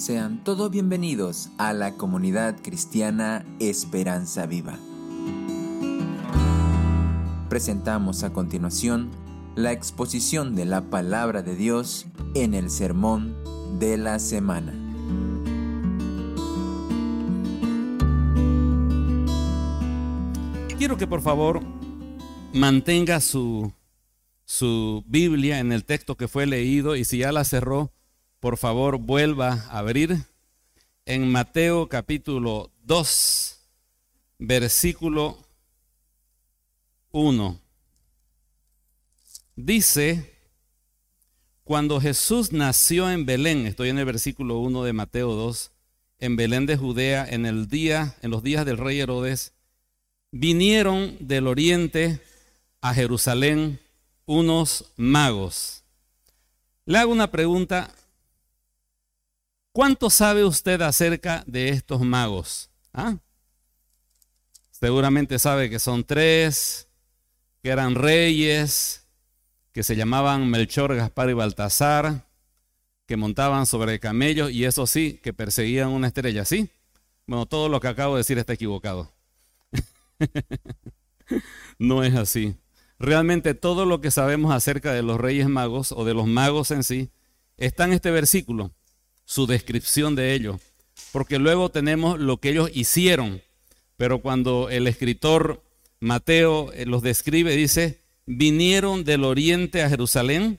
[0.00, 4.78] Sean todos bienvenidos a la comunidad cristiana Esperanza Viva.
[7.50, 9.10] Presentamos a continuación
[9.56, 13.36] la exposición de la palabra de Dios en el sermón
[13.78, 14.72] de la semana.
[20.78, 21.60] Quiero que por favor
[22.54, 23.70] mantenga su,
[24.46, 27.92] su Biblia en el texto que fue leído y si ya la cerró,
[28.40, 30.24] por favor vuelva a abrir
[31.04, 33.60] en Mateo capítulo 2,
[34.38, 35.38] versículo
[37.12, 37.60] 1.
[39.56, 40.34] Dice,
[41.64, 45.70] cuando Jesús nació en Belén, estoy en el versículo 1 de Mateo 2,
[46.18, 49.52] en Belén de Judea, en el día, en los días del rey Herodes,
[50.32, 52.20] vinieron del oriente
[52.80, 53.80] a Jerusalén
[54.24, 55.84] unos magos.
[56.86, 57.94] Le hago una pregunta,
[59.72, 62.70] ¿Cuánto sabe usted acerca de estos magos?
[62.92, 63.18] ¿Ah?
[64.72, 66.88] Seguramente sabe que son tres,
[67.62, 69.06] que eran reyes,
[69.72, 72.26] que se llamaban Melchor, Gaspar y Baltasar,
[73.06, 76.68] que montaban sobre camellos y eso sí, que perseguían una estrella, ¿sí?
[77.26, 79.12] Bueno, todo lo que acabo de decir está equivocado.
[81.78, 82.56] no es así.
[82.98, 86.82] Realmente todo lo que sabemos acerca de los reyes magos o de los magos en
[86.82, 87.10] sí
[87.56, 88.72] está en este versículo
[89.30, 90.60] su descripción de ellos,
[91.12, 93.40] porque luego tenemos lo que ellos hicieron,
[93.96, 95.62] pero cuando el escritor
[96.00, 100.58] Mateo eh, los describe, dice, vinieron del oriente a Jerusalén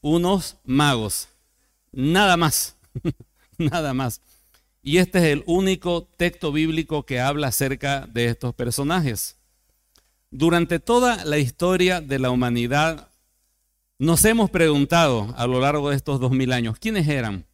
[0.00, 1.28] unos magos,
[1.92, 2.74] nada más,
[3.56, 4.20] nada más.
[4.82, 9.36] Y este es el único texto bíblico que habla acerca de estos personajes.
[10.32, 13.10] Durante toda la historia de la humanidad,
[13.96, 17.47] nos hemos preguntado a lo largo de estos dos mil años, ¿quiénes eran?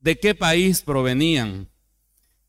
[0.00, 1.68] De qué país provenían,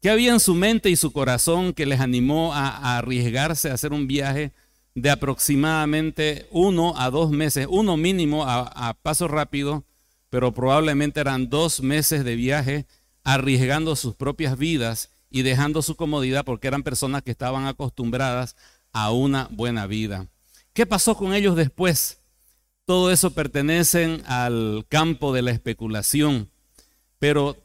[0.02, 3.93] qué había en su mente y su corazón que les animó a, arriesgarse a hacer
[3.93, 4.54] un viaje
[4.95, 9.86] de aproximadamente uno a dos meses, uno mínimo a, a paso rápido,
[10.30, 12.86] pero probablemente eran dos meses de viaje
[13.23, 18.55] arriesgando sus propias vidas y dejando su comodidad porque eran personas que estaban acostumbradas
[18.92, 20.27] a una buena vida.
[20.73, 22.21] ¿Qué pasó con ellos después?
[22.86, 26.49] Todo eso pertenecen al campo de la especulación.
[27.19, 27.57] Pero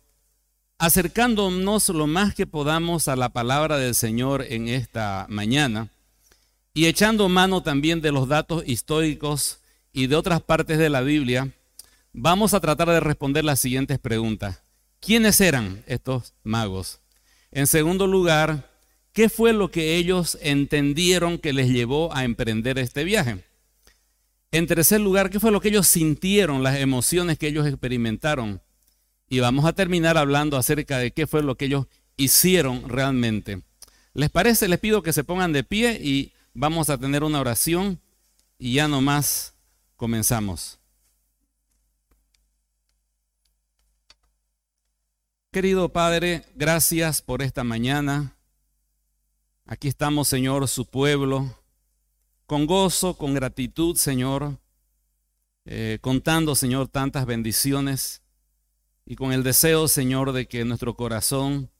[0.79, 5.89] acercándonos lo más que podamos a la palabra del Señor en esta mañana
[6.75, 9.61] y echando mano también de los datos históricos
[9.93, 11.53] y de otras partes de la Biblia,
[12.13, 14.61] vamos a tratar de responder las siguientes preguntas.
[14.99, 17.01] ¿Quiénes eran estos magos?
[17.53, 18.69] En segundo lugar,
[19.13, 23.45] ¿qué fue lo que ellos entendieron que les llevó a emprender este viaje?
[24.51, 28.61] En tercer lugar, ¿qué fue lo que ellos sintieron, las emociones que ellos experimentaron?
[29.35, 31.87] Y vamos a terminar hablando acerca de qué fue lo que ellos
[32.17, 33.63] hicieron realmente.
[34.13, 34.69] ¿Les parece?
[34.69, 38.01] Les pido que se pongan de pie y vamos a tener una oración
[38.59, 39.57] y ya nomás
[39.97, 40.79] comenzamos.
[45.51, 48.37] Querido Padre, gracias por esta mañana.
[49.67, 51.59] Aquí estamos, Señor, su pueblo,
[52.47, 54.61] con gozo, con gratitud, Señor,
[55.65, 58.24] eh, contando, Señor, tantas bendiciones
[59.07, 61.71] y con el deseo, Señor, de que nuestro corazón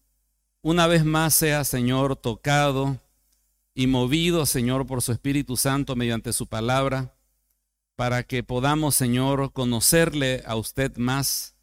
[0.65, 2.99] una vez más sea, Señor, tocado
[3.75, 7.15] y movido, Señor, por su Espíritu Santo mediante su palabra,
[7.97, 11.55] para que podamos, Señor, conocerle a usted más,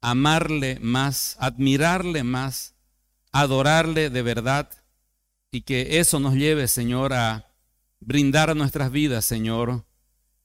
[0.00, 2.74] amarle más, admirarle más,
[3.32, 4.70] adorarle de verdad,
[5.50, 7.54] y que eso nos lleve, Señor, a
[8.00, 9.84] brindar nuestras vidas, Señor,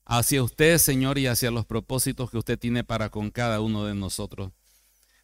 [0.04, 3.94] hacia usted, Señor, y hacia los propósitos que usted tiene para con cada uno de
[3.94, 4.52] nosotros.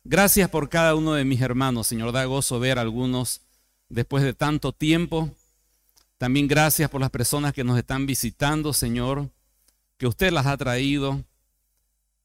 [0.04, 2.12] Gracias por cada uno de mis hermanos, Señor.
[2.12, 3.42] Da gozo ver a algunos
[3.88, 5.30] después de tanto tiempo.
[6.16, 9.30] También gracias por las personas que nos están visitando, Señor,
[9.98, 11.24] que usted las ha traído.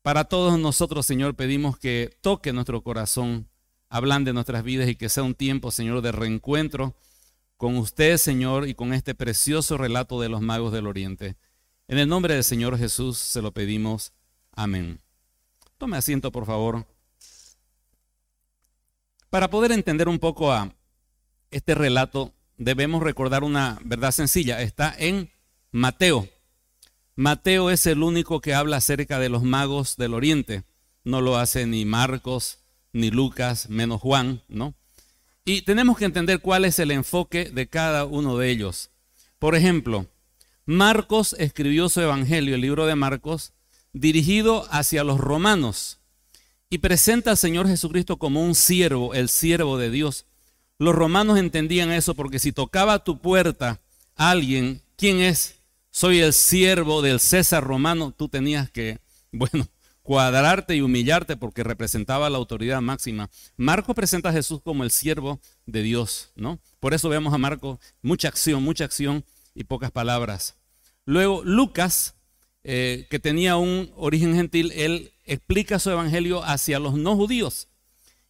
[0.02, 3.50] Para todos nosotros, Señor, pedimos que toque nuestro corazón,
[3.90, 6.96] hablan de nuestras vidas y que sea un tiempo, Señor, de reencuentro
[7.58, 11.36] con usted, Señor, y con este precioso relato de los magos del Oriente.
[11.88, 14.12] En el nombre del Señor Jesús se lo pedimos.
[14.52, 15.00] Amén.
[15.78, 16.88] Tome asiento, por favor.
[19.30, 20.74] Para poder entender un poco a
[21.52, 24.62] este relato, debemos recordar una verdad sencilla.
[24.62, 25.32] Está en
[25.72, 26.28] Mateo.
[27.16, 30.64] Mateo es el único que habla acerca de los magos del Oriente.
[31.04, 32.60] No lo hace ni Marcos,
[32.94, 34.74] ni Lucas, menos Juan, ¿no?
[35.44, 38.90] Y tenemos que entender cuál es el enfoque de cada uno de ellos.
[39.38, 40.08] Por ejemplo,
[40.68, 43.54] Marcos escribió su evangelio, el libro de Marcos,
[43.94, 46.00] dirigido hacia los romanos.
[46.68, 50.26] y presenta al Señor Jesucristo como un siervo, el siervo de Dios.
[50.80, 53.80] Los romanos entendían eso porque si tocaba tu puerta
[54.16, 55.60] alguien, ¿quién es?
[55.92, 58.98] Soy el siervo del César romano, tú tenías que,
[59.32, 59.68] bueno,
[60.02, 63.30] cuadrarte y humillarte porque representaba la autoridad máxima.
[63.56, 66.60] Marco presenta a Jesús como el siervo de Dios, ¿no?
[66.80, 69.24] Por eso vemos a Marco mucha acción, mucha acción
[69.56, 70.56] y pocas palabras.
[71.06, 72.16] Luego Lucas,
[72.64, 77.70] eh, que tenía un origen gentil, él explica su evangelio hacia los no judíos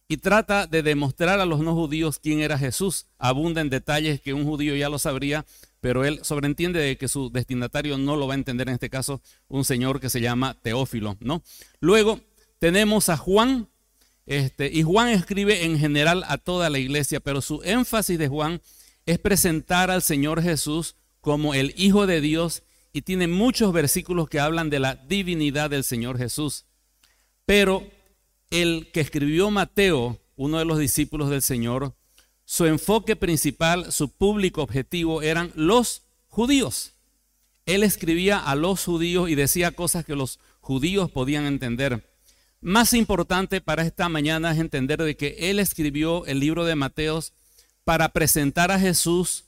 [0.08, 3.06] y trata de demostrar a los no judíos quién era Jesús.
[3.18, 5.44] Abunda en detalles que un judío ya lo sabría,
[5.80, 9.64] pero él sobreentiende que su destinatario no lo va a entender en este caso, un
[9.64, 11.42] señor que se llama Teófilo, ¿no?
[11.80, 12.20] Luego
[12.58, 13.68] tenemos a Juan,
[14.26, 18.60] este, y Juan escribe en general a toda la iglesia, pero su énfasis de Juan
[19.06, 20.96] es presentar al Señor Jesús
[21.26, 22.62] como el Hijo de Dios
[22.92, 26.66] y tiene muchos versículos que hablan de la divinidad del Señor Jesús.
[27.44, 27.84] Pero
[28.50, 31.96] el que escribió Mateo, uno de los discípulos del Señor,
[32.44, 36.92] su enfoque principal, su público objetivo eran los judíos.
[37.64, 42.08] Él escribía a los judíos y decía cosas que los judíos podían entender.
[42.60, 47.32] Más importante para esta mañana es entender de que él escribió el libro de Mateos
[47.82, 49.46] para presentar a Jesús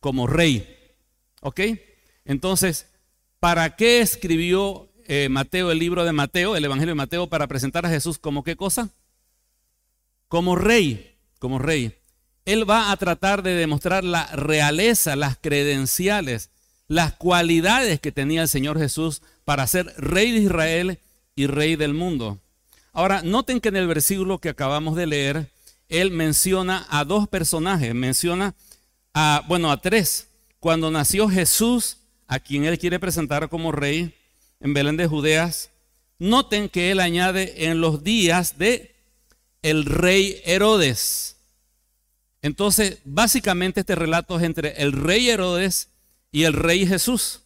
[0.00, 0.79] como rey.
[1.40, 1.60] ¿Ok?
[2.24, 2.86] Entonces,
[3.40, 7.84] ¿para qué escribió eh, Mateo, el libro de Mateo, el Evangelio de Mateo, para presentar
[7.84, 8.90] a Jesús como qué cosa?
[10.28, 11.96] Como rey, como rey.
[12.44, 16.50] Él va a tratar de demostrar la realeza, las credenciales,
[16.88, 20.98] las cualidades que tenía el Señor Jesús para ser rey de Israel
[21.34, 22.38] y rey del mundo.
[22.92, 25.50] Ahora, noten que en el versículo que acabamos de leer,
[25.88, 28.54] él menciona a dos personajes, menciona
[29.14, 30.28] a, bueno, a tres.
[30.60, 31.96] Cuando nació Jesús,
[32.26, 34.14] a quien él quiere presentar como rey,
[34.60, 35.70] en Belén de Judeas,
[36.18, 38.94] noten que él añade en los días de
[39.62, 41.36] el rey Herodes.
[42.42, 45.88] Entonces, básicamente este relato es entre el rey Herodes
[46.30, 47.40] y el rey Jesús.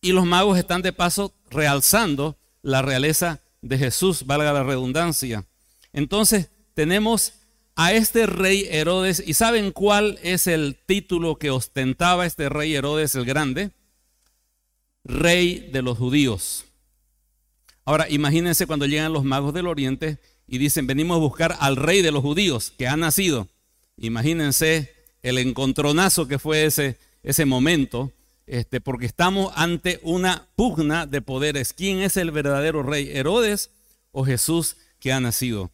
[0.00, 5.44] Y los magos están de paso realzando la realeza de Jesús, valga la redundancia.
[5.92, 7.34] Entonces, tenemos
[7.76, 13.14] a este rey Herodes, ¿y saben cuál es el título que ostentaba este rey Herodes
[13.14, 13.70] el Grande?
[15.06, 16.64] rey de los judíos.
[17.84, 20.18] Ahora, imagínense cuando llegan los magos del oriente
[20.48, 23.48] y dicen, venimos a buscar al rey de los judíos que ha nacido.
[23.96, 24.92] Imagínense
[25.22, 28.12] el encontronazo que fue ese, ese momento,
[28.46, 31.72] este, porque estamos ante una pugna de poderes.
[31.72, 33.10] ¿Quién es el verdadero rey?
[33.12, 33.70] ¿Herodes
[34.10, 35.70] o Jesús que ha nacido?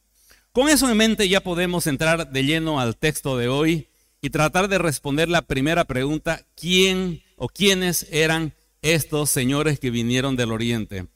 [0.53, 3.89] Con eso en mente ya podemos entrar de lleno al texto de hoy
[4.21, 10.37] y tratar de responder la primera pregunta, ¿quién o quiénes eran estos señores que vinieron
[10.37, 11.07] del oriente.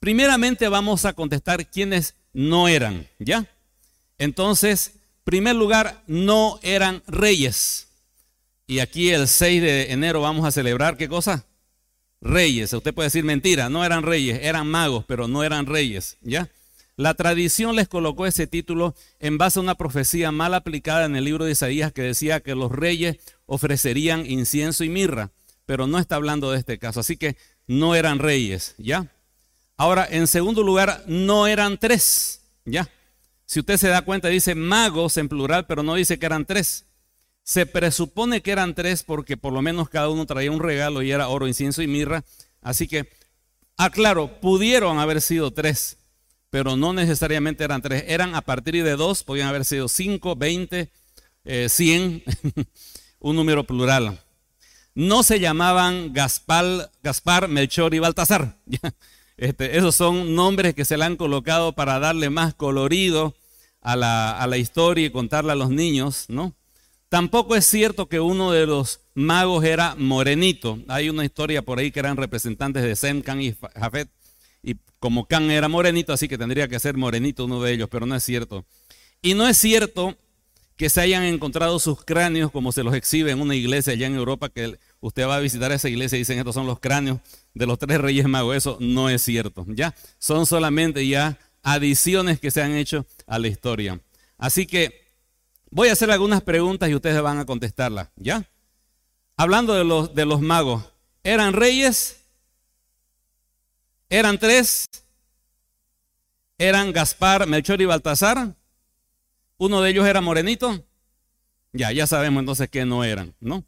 [0.00, 3.46] Primeramente vamos a contestar quiénes no eran, ¿ya?
[4.18, 4.94] Entonces,
[5.24, 7.88] primer lugar, no eran reyes.
[8.66, 11.46] Y aquí el 6 de enero vamos a celebrar, ¿qué cosa?
[12.20, 12.72] Reyes.
[12.72, 16.48] Usted puede decir mentira, no eran reyes, eran magos, pero no eran reyes, ¿ya?
[16.96, 21.24] La tradición les colocó ese título en base a una profecía mal aplicada en el
[21.24, 23.16] libro de Isaías que decía que los reyes
[23.46, 25.30] ofrecerían incienso y mirra
[25.66, 27.00] pero no está hablando de este caso.
[27.00, 27.36] Así que
[27.66, 29.06] no eran reyes, ¿ya?
[29.76, 32.88] Ahora, en segundo lugar, no eran tres, ¿ya?
[33.46, 36.86] Si usted se da cuenta, dice magos en plural, pero no dice que eran tres.
[37.42, 41.10] Se presupone que eran tres porque por lo menos cada uno traía un regalo y
[41.10, 42.24] era oro, incienso y mirra.
[42.60, 43.08] Así que,
[43.76, 45.98] aclaro, pudieron haber sido tres,
[46.52, 48.04] pero no necesariamente eran tres.
[48.06, 50.92] Eran a partir de dos, podían haber sido cinco, veinte,
[51.44, 52.22] eh, cien,
[53.18, 54.20] un número plural
[54.94, 58.56] no se llamaban Gaspar, Gaspar Melchor y Baltasar.
[59.38, 63.34] Este, esos son nombres que se le han colocado para darle más colorido
[63.80, 66.54] a la, a la historia y contarla a los niños, ¿no?
[67.08, 70.78] Tampoco es cierto que uno de los magos era morenito.
[70.86, 74.10] Hay una historia por ahí que eran representantes de Sem, Can y Jafet.
[74.62, 78.06] Y como Can era morenito, así que tendría que ser morenito uno de ellos, pero
[78.06, 78.64] no es cierto.
[79.20, 80.16] Y no es cierto
[80.76, 84.16] que se hayan encontrado sus cráneos como se los exhibe en una iglesia allá en
[84.16, 87.20] Europa, que usted va a visitar esa iglesia y dicen estos son los cráneos
[87.54, 88.56] de los tres reyes magos.
[88.56, 89.94] Eso no es cierto, ¿ya?
[90.18, 94.00] Son solamente ya adiciones que se han hecho a la historia.
[94.38, 95.02] Así que
[95.70, 98.48] voy a hacer algunas preguntas y ustedes van a contestarlas, ¿ya?
[99.36, 100.84] Hablando de los, de los magos,
[101.22, 102.21] ¿eran reyes?
[104.12, 104.90] ¿Eran tres?
[106.58, 108.54] ¿Eran Gaspar, Melchor y Baltasar?
[109.56, 110.84] Uno de ellos era morenito.
[111.72, 113.64] Ya, ya sabemos entonces que no eran, ¿no?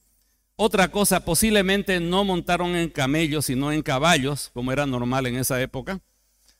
[0.56, 5.62] Otra cosa, posiblemente no montaron en camellos, sino en caballos, como era normal en esa
[5.62, 6.02] época.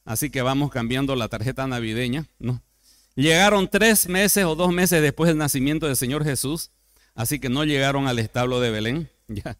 [0.06, 2.62] así que vamos cambiando la tarjeta navideña, ¿no?
[3.16, 6.70] Llegaron tres meses o dos meses después del nacimiento del Señor Jesús,
[7.14, 9.58] así que no llegaron al establo de Belén, ya.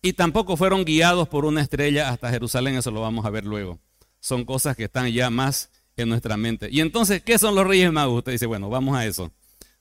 [0.00, 3.78] Y tampoco fueron guiados por una estrella hasta Jerusalén, eso lo vamos a ver luego.
[4.20, 6.68] Son cosas que están ya más en nuestra mente.
[6.70, 8.18] Y entonces, ¿qué son los Reyes Magos?
[8.18, 9.32] Usted dice, bueno, vamos a eso,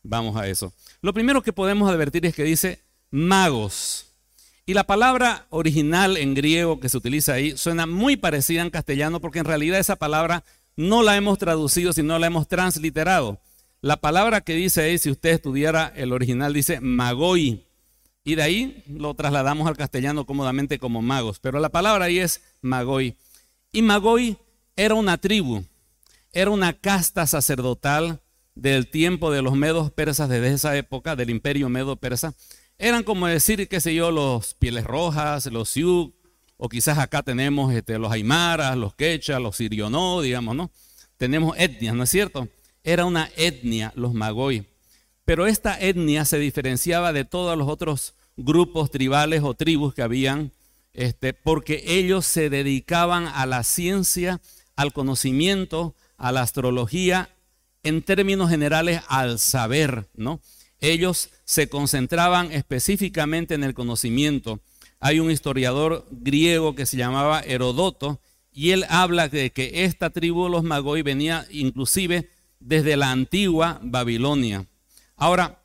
[0.02, 0.74] vamos a eso.
[1.02, 2.80] Lo primero que podemos advertir es que dice
[3.12, 4.08] magos.
[4.66, 9.22] Y la palabra original en griego que se utiliza ahí suena muy parecida en castellano
[9.22, 10.44] porque en realidad esa palabra
[10.76, 13.40] no la hemos traducido, sino la hemos transliterado.
[13.82, 17.67] La palabra que dice ahí, si usted estudiara el original, dice magoi.
[18.28, 21.40] Y de ahí lo trasladamos al castellano cómodamente como magos.
[21.40, 23.16] Pero la palabra ahí es magoi.
[23.72, 24.38] Y magoi
[24.76, 25.64] era una tribu,
[26.34, 28.22] era una casta sacerdotal
[28.54, 32.36] del tiempo de los medos persas desde esa época, del imperio medo persa
[32.78, 36.14] eran como decir, qué sé yo, los pieles rojas, los sioux,
[36.58, 40.72] o quizás acá tenemos este, los aymaras, los quechas, los sirionó, digamos, ¿no?
[41.18, 42.48] Tenemos etnias, ¿no es cierto?
[42.84, 44.68] Era una etnia, los magoi.
[45.26, 50.52] Pero esta etnia se diferenciaba de todos los otros grupos tribales o tribus que habían,
[50.94, 54.40] este, porque ellos se dedicaban a la ciencia,
[54.76, 57.30] al conocimiento, a la astrología,
[57.84, 60.42] en términos generales al saber, ¿no?
[60.80, 64.60] ellos se concentraban específicamente en el conocimiento.
[65.00, 68.20] Hay un historiador griego que se llamaba Herodoto
[68.52, 72.30] y él habla de que esta tribu de los Magoi venía inclusive
[72.60, 74.66] desde la antigua Babilonia.
[75.16, 75.57] Ahora,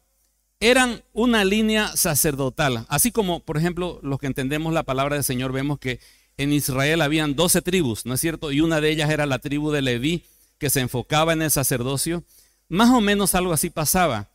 [0.63, 5.51] eran una línea sacerdotal, así como, por ejemplo, los que entendemos la palabra del Señor,
[5.51, 5.99] vemos que
[6.37, 8.53] en Israel habían 12 tribus, ¿no es cierto?
[8.53, 10.25] Y una de ellas era la tribu de Leví,
[10.59, 12.23] que se enfocaba en el sacerdocio.
[12.69, 14.29] Más o menos algo así pasaba.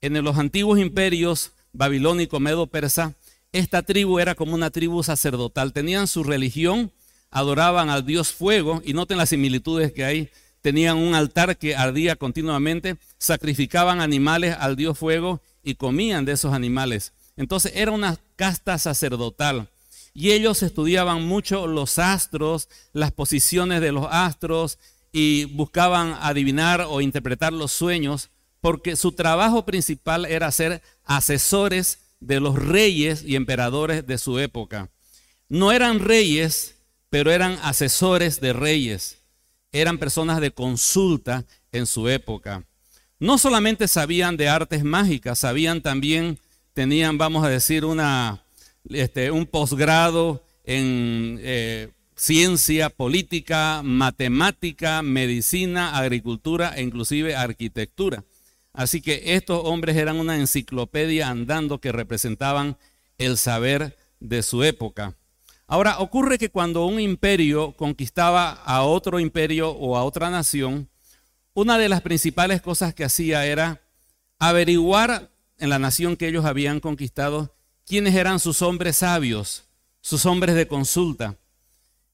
[0.00, 3.12] En los antiguos imperios babilónico, medo, persa,
[3.52, 5.74] esta tribu era como una tribu sacerdotal.
[5.74, 6.92] Tenían su religión,
[7.30, 10.30] adoraban al dios fuego, y noten las similitudes que hay.
[10.62, 16.52] Tenían un altar que ardía continuamente, sacrificaban animales al dios fuego y comían de esos
[16.52, 17.12] animales.
[17.36, 19.68] Entonces era una casta sacerdotal.
[20.12, 24.78] Y ellos estudiaban mucho los astros, las posiciones de los astros,
[25.10, 28.30] y buscaban adivinar o interpretar los sueños
[28.60, 34.90] porque su trabajo principal era ser asesores de los reyes y emperadores de su época.
[35.48, 36.76] No eran reyes,
[37.10, 39.18] pero eran asesores de reyes.
[39.70, 42.64] Eran personas de consulta en su época.
[43.24, 46.38] No solamente sabían de artes mágicas, sabían también,
[46.74, 48.44] tenían, vamos a decir, una,
[48.90, 58.24] este, un posgrado en eh, ciencia, política, matemática, medicina, agricultura e inclusive arquitectura.
[58.74, 62.76] Así que estos hombres eran una enciclopedia andando que representaban
[63.16, 65.16] el saber de su época.
[65.66, 70.90] Ahora, ocurre que cuando un imperio conquistaba a otro imperio o a otra nación,
[71.54, 73.80] una de las principales cosas que hacía era
[74.38, 77.54] averiguar en la nación que ellos habían conquistado
[77.86, 79.64] quiénes eran sus hombres sabios,
[80.00, 81.36] sus hombres de consulta.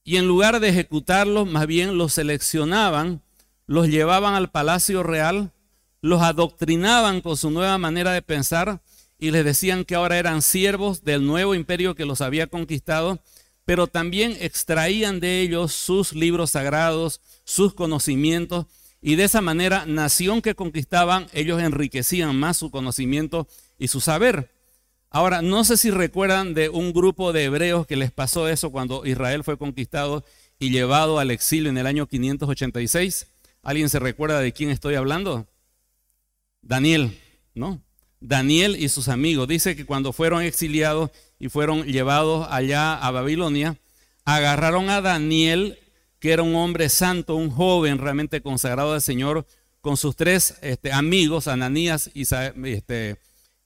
[0.04, 3.22] Y en lugar de ejecutarlos, más bien los seleccionaban,
[3.66, 5.52] los llevaban al palacio real
[6.02, 8.80] los adoctrinaban con su nueva manera de pensar
[9.18, 13.18] y les decían que ahora eran siervos del nuevo imperio que los había conquistado,
[13.66, 18.66] pero también extraían de ellos sus libros sagrados, sus conocimientos,
[19.02, 24.50] y de esa manera, nación que conquistaban, ellos enriquecían más su conocimiento y su saber.
[25.08, 29.04] Ahora, no sé si recuerdan de un grupo de hebreos que les pasó eso cuando
[29.06, 30.24] Israel fue conquistado
[30.58, 33.26] y llevado al exilio en el año 586.
[33.62, 35.46] ¿Alguien se recuerda de quién estoy hablando?
[36.62, 37.18] Daniel,
[37.54, 37.82] ¿no?
[38.20, 39.48] Daniel y sus amigos.
[39.48, 43.78] Dice que cuando fueron exiliados y fueron llevados allá a Babilonia,
[44.24, 45.78] agarraron a Daniel,
[46.20, 49.46] que era un hombre santo, un joven realmente consagrado al Señor,
[49.80, 53.16] con sus tres este, amigos, Ananías, este,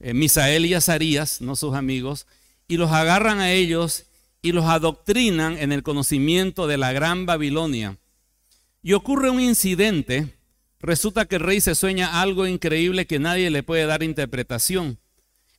[0.01, 2.27] eh, Misael y Azarías, no sus amigos,
[2.69, 4.05] y los agarran a ellos
[4.41, 7.99] y los adoctrinan en el conocimiento de la gran Babilonia.
[8.83, 10.35] Y ocurre un incidente
[10.85, 14.99] Resulta que el rey se sueña algo increíble que nadie le puede dar interpretación.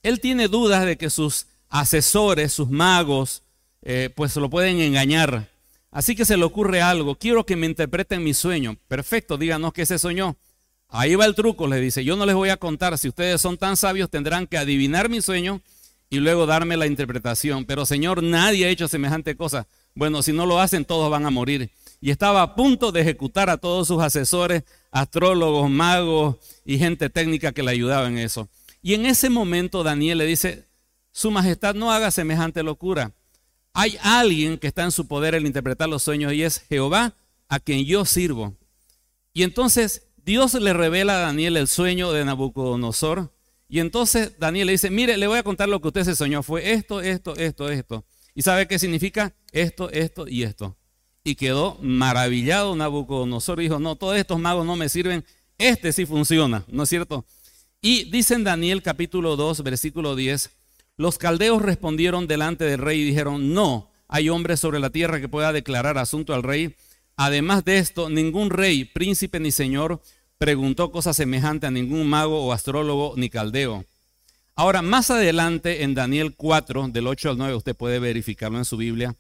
[0.04, 3.42] Él tiene dudas de que sus asesores, sus magos,
[3.82, 5.50] eh, pues lo pueden engañar.
[5.96, 7.16] Así que se le ocurre algo.
[7.16, 8.76] Quiero que me interpreten mi sueño.
[8.90, 10.36] Perfecto, díganos qué se soñó.
[10.90, 12.04] Ahí va el truco, le dice.
[12.04, 12.98] Yo no les voy a contar.
[12.98, 15.62] Si ustedes son tan sabios, tendrán que adivinar mi sueño
[16.10, 17.64] y luego darme la interpretación.
[17.64, 19.68] Pero Señor, nadie ha hecho semejante cosa.
[19.94, 21.72] Bueno, si no lo hacen, todos van a morir
[22.02, 26.36] y estaba a punto de ejecutar a todos sus asesores, astrólogos, magos
[26.66, 28.50] y gente técnica que le ayudaba en eso.
[28.82, 30.68] Y en ese momento Daniel le dice,
[31.14, 33.14] Su Majestad no haga semejante locura.
[33.78, 37.14] Hay alguien que está en su poder el interpretar los sueños y es Jehová
[37.50, 38.56] a quien yo sirvo.
[39.34, 43.34] Y entonces Dios le revela a Daniel el sueño de Nabucodonosor.
[43.68, 46.42] Y entonces Daniel le dice, mire, le voy a contar lo que usted se soñó.
[46.42, 48.06] Fue esto, esto, esto, esto.
[48.34, 49.36] ¿Y sabe qué significa?
[49.52, 50.78] Esto, esto y esto.
[51.26, 53.60] Y quedó maravillado Nabucodonosor.
[53.60, 55.26] Dijo, no, todos estos magos no me sirven.
[55.58, 57.26] Este sí funciona, ¿no es cierto?
[57.82, 60.50] Y dice en Daniel capítulo 2, versículo 10,
[60.98, 65.30] los caldeos respondieron delante del rey y dijeron, no, hay hombre sobre la tierra que
[65.30, 66.76] pueda declarar asunto al rey.
[67.18, 70.02] Además de esto, ningún rey, príncipe ni señor
[70.38, 73.86] preguntó cosa semejante a ningún mago o astrólogo ni caldeo.
[74.56, 78.78] Ahora, más adelante en Daniel 4, del 8 al 9, usted puede verificarlo en su
[78.78, 79.16] Biblia,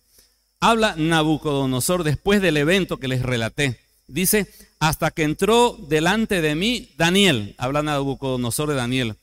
[0.59, 3.79] habla Nabucodonosor después del evento que les relaté.
[4.07, 4.47] Dice,
[4.79, 9.15] hasta que entró delante de mí Daniel, habla Nabucodonosor de Daniel,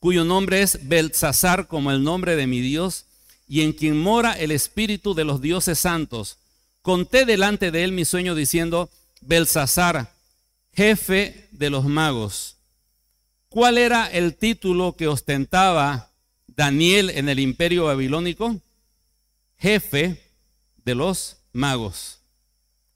[0.00, 3.04] cuyo nombre es Belsasar como el nombre de mi Dios,
[3.46, 6.38] y en quien mora el espíritu de los dioses santos.
[6.82, 8.90] Conté delante de él mi sueño diciendo,
[9.20, 10.12] Belsasar,
[10.72, 12.56] jefe de los magos.
[13.48, 16.10] ¿Cuál era el título que ostentaba
[16.46, 18.60] Daniel en el imperio babilónico?
[19.58, 20.22] Jefe
[20.84, 22.20] de los magos.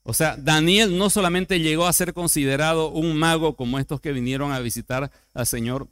[0.04, 4.52] O sea, Daniel no solamente llegó a ser considerado un mago como estos que vinieron
[4.52, 5.88] a visitar al Señor,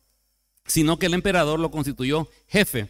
[0.72, 2.88] sino que el emperador lo constituyó jefe.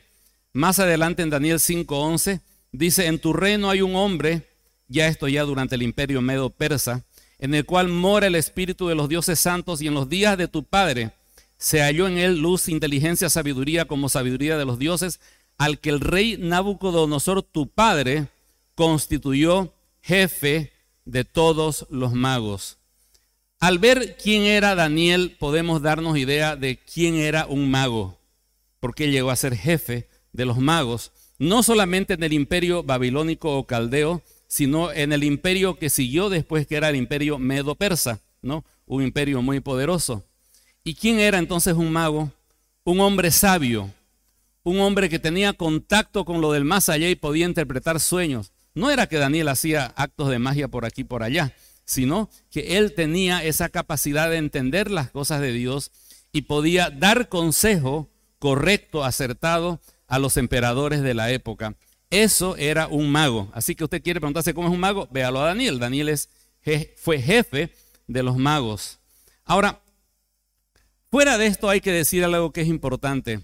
[0.52, 4.46] Más adelante en Daniel 5:11 dice, en tu reino hay un hombre,
[4.86, 7.04] ya esto ya durante el imperio medo persa,
[7.40, 10.46] en el cual mora el espíritu de los dioses santos y en los días de
[10.46, 11.10] tu padre
[11.58, 15.18] se halló en él luz, inteligencia, sabiduría como sabiduría de los dioses,
[15.58, 18.28] al que el rey Nabucodonosor, tu padre,
[18.76, 20.72] constituyó jefe
[21.04, 22.78] de todos los magos.
[23.62, 28.18] Al ver quién era Daniel, podemos darnos idea de quién era un mago,
[28.80, 33.64] porque llegó a ser jefe de los magos, no solamente en el imperio babilónico o
[33.64, 38.64] caldeo, sino en el imperio que siguió después, que era el imperio medo-persa, ¿no?
[38.84, 40.24] Un imperio muy poderoso.
[40.82, 42.32] ¿Y quién era entonces un mago?
[42.82, 43.92] Un hombre sabio,
[44.64, 48.50] un hombre que tenía contacto con lo del más allá y podía interpretar sueños.
[48.74, 52.78] No era que Daniel hacía actos de magia por aquí y por allá, sino que
[52.78, 55.90] él tenía esa capacidad de entender las cosas de Dios
[56.32, 61.76] y podía dar consejo correcto, acertado a los emperadores de la época.
[62.10, 63.50] Eso era un mago.
[63.54, 65.78] Así que usted quiere preguntarse cómo es un mago, véalo a Daniel.
[65.78, 66.28] Daniel es,
[66.96, 67.72] fue jefe
[68.06, 68.98] de los magos.
[69.44, 69.82] Ahora,
[71.12, 73.42] Fuera de esto hay que decir algo que es importante.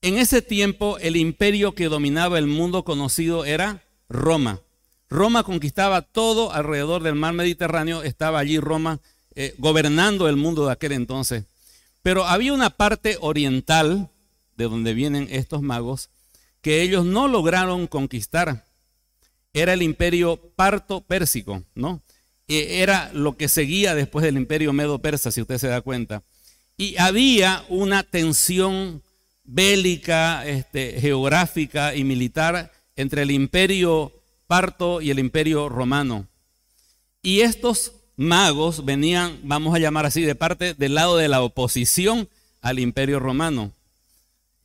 [0.00, 4.62] En ese tiempo el imperio que dominaba el mundo conocido era Roma.
[5.10, 9.00] Roma conquistaba todo alrededor del mar Mediterráneo, estaba allí Roma
[9.34, 11.44] eh, gobernando el mundo de aquel entonces.
[12.02, 14.10] Pero había una parte oriental,
[14.56, 16.10] de donde vienen estos magos,
[16.60, 18.64] que ellos no lograron conquistar.
[19.52, 22.02] Era el imperio parto-pérsico, ¿no?
[22.48, 26.22] E, era lo que seguía después del imperio medo-persa, si usted se da cuenta.
[26.76, 29.02] Y había una tensión
[29.44, 34.12] bélica, este, geográfica y militar entre el imperio
[34.48, 36.26] parto y el imperio romano.
[37.22, 42.28] Y estos magos venían, vamos a llamar así, de parte del lado de la oposición
[42.60, 43.70] al imperio romano.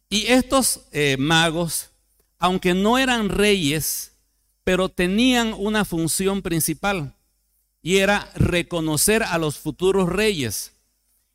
[0.10, 1.92] Y estos eh, magos,
[2.40, 4.14] aunque no eran reyes,
[4.64, 7.14] pero tenían una función principal
[7.82, 10.72] y era reconocer a los futuros reyes.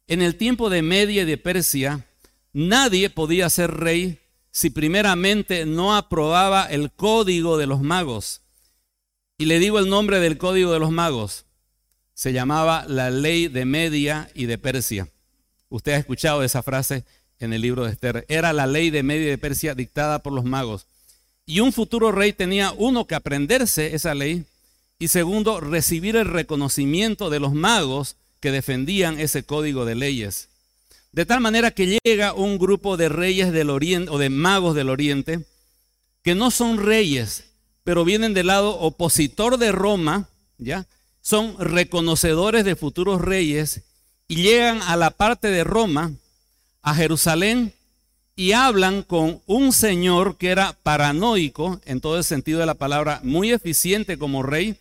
[0.06, 2.06] En el tiempo de Media y de Persia,
[2.52, 4.18] nadie podía ser rey
[4.50, 8.42] si primeramente no aprobaba el código de los magos.
[9.36, 11.44] Y le digo el nombre del código de los magos.
[12.14, 15.08] Se llamaba la ley de Media y de Persia.
[15.68, 17.04] Usted ha escuchado esa frase
[17.38, 18.24] en el libro de Esther.
[18.28, 20.86] Era la ley de Media y de Persia dictada por los magos.
[21.46, 24.44] Y un futuro rey tenía, uno, que aprenderse esa ley
[24.98, 30.48] y segundo, recibir el reconocimiento de los magos que defendían ese código de leyes.
[31.12, 34.90] De tal manera que llega un grupo de reyes del oriente o de magos del
[34.90, 35.44] oriente
[36.22, 37.44] que no son reyes,
[37.84, 40.86] pero vienen del lado opositor de Roma, ¿ya?
[41.22, 43.82] Son reconocedores de futuros reyes
[44.28, 46.12] y llegan a la parte de Roma,
[46.82, 47.72] a Jerusalén,
[48.36, 53.20] y hablan con un señor que era paranoico, en todo el sentido de la palabra,
[53.24, 54.76] muy eficiente como rey,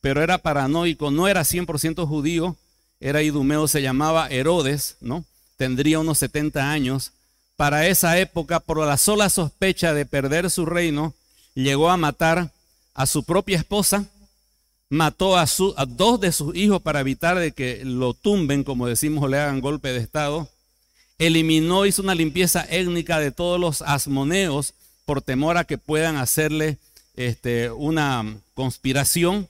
[0.00, 2.56] pero era paranoico, no era 100% judío,
[3.00, 5.24] era idumeo, se llamaba Herodes, ¿no?
[5.62, 7.12] Tendría unos 70 años.
[7.54, 11.14] Para esa época, por la sola sospecha de perder su reino,
[11.54, 12.50] llegó a matar
[12.94, 14.06] a su propia esposa,
[14.88, 15.46] mató a,
[15.86, 19.60] dos de sus hijos para evitar de que lo tumben, como decimos, o le hagan
[19.60, 20.48] golpe de estado.
[21.18, 26.76] Eliminó, hizo una limpieza étnica de todos los asmoneos por temor a que puedan hacerle
[27.14, 29.48] este, una conspiración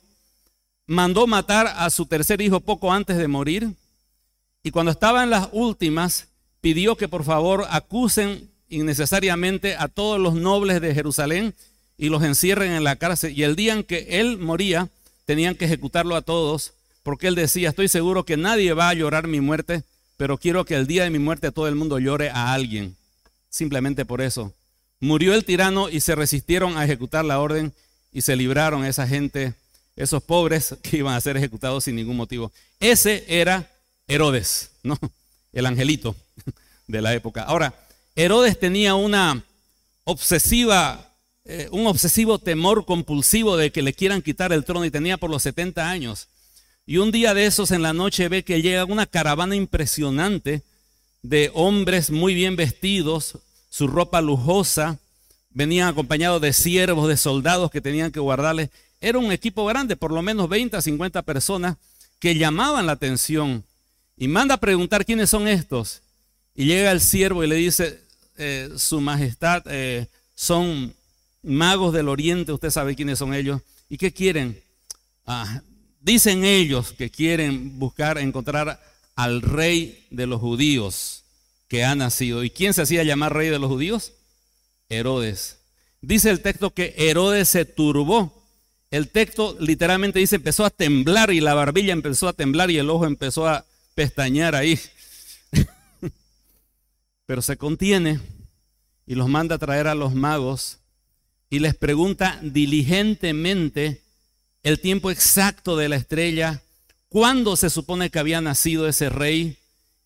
[0.87, 3.73] mandó matar a su tercer hijo poco antes de morir.
[4.63, 6.29] Y cuando estaba en las últimas,
[6.61, 11.55] pidió que por favor acusen innecesariamente a todos los nobles de Jerusalén
[11.99, 13.37] y los encierren en la cárcel.
[13.37, 14.89] Y el día en que él moría,
[15.25, 16.73] tenían que ejecutarlo a todos,
[17.03, 19.83] porque él decía, estoy seguro que nadie va a llorar mi muerte,
[20.17, 22.97] pero quiero que el día de mi muerte todo el mundo llore a alguien.
[23.51, 24.53] Simplemente por eso.
[25.01, 27.73] Murió el tirano y se resistieron a ejecutar la orden
[28.13, 29.55] y se libraron esa gente,
[29.97, 32.53] esos pobres que iban a ser ejecutados sin ningún motivo.
[32.79, 33.69] Ese era
[34.13, 34.99] Herodes, ¿no?
[35.53, 36.15] El angelito
[36.87, 37.43] de la época.
[37.43, 37.75] Ahora,
[38.15, 39.43] Herodes tenía una
[40.05, 45.17] obsesiva, eh, un obsesivo temor compulsivo de que le quieran quitar el trono y tenía
[45.17, 46.29] por los 70 años.
[46.85, 50.63] Y un día de esos en la noche ve que llega una caravana impresionante
[51.23, 53.39] de hombres muy bien vestidos,
[53.71, 54.99] su ropa lujosa,
[55.51, 58.71] venían acompañados de siervos, de soldados que tenían que guardarles.
[59.01, 61.77] Era un equipo grande, por lo menos 20 a 50 personas
[62.19, 63.65] que llamaban la atención.
[64.23, 66.01] Y manda a preguntar quiénes son estos.
[66.55, 67.99] Y llega el siervo y le dice,
[68.39, 70.07] eh, Su Majestad, eh,
[70.37, 70.95] son
[71.43, 73.61] magos del oriente, usted sabe quiénes son ellos.
[73.89, 74.63] ¿Y qué quieren?
[75.27, 75.61] Ah,
[76.01, 78.81] dicen ellos que quieren buscar, encontrar
[79.17, 81.25] al rey de los judíos
[81.67, 82.45] que ha nacido.
[82.45, 84.13] ¿Y quién se hacía llamar rey de los judíos?
[84.89, 85.59] Herodes.
[86.01, 88.41] Dice el texto que Herodes se turbó.
[88.93, 92.89] El texto literalmente dice empezó a temblar y la barbilla empezó a temblar y el
[92.89, 94.79] ojo empezó a pestañear ahí.
[97.27, 98.21] Pero se contiene
[99.07, 100.79] y los manda a traer a los magos
[101.51, 104.01] y les pregunta diligentemente
[104.63, 106.63] el tiempo exacto de la estrella,
[107.09, 109.57] cuándo se supone que había nacido ese rey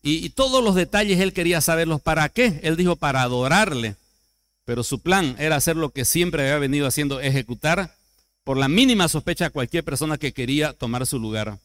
[0.01, 2.01] y, y todos los detalles él quería saberlos.
[2.01, 2.59] ¿Para qué?
[2.63, 3.95] Él dijo para adorarle.
[4.65, 7.95] Pero su plan era hacer lo que siempre había venido haciendo, ejecutar
[8.43, 11.57] por la mínima sospecha a cualquier persona que quería tomar su lugar.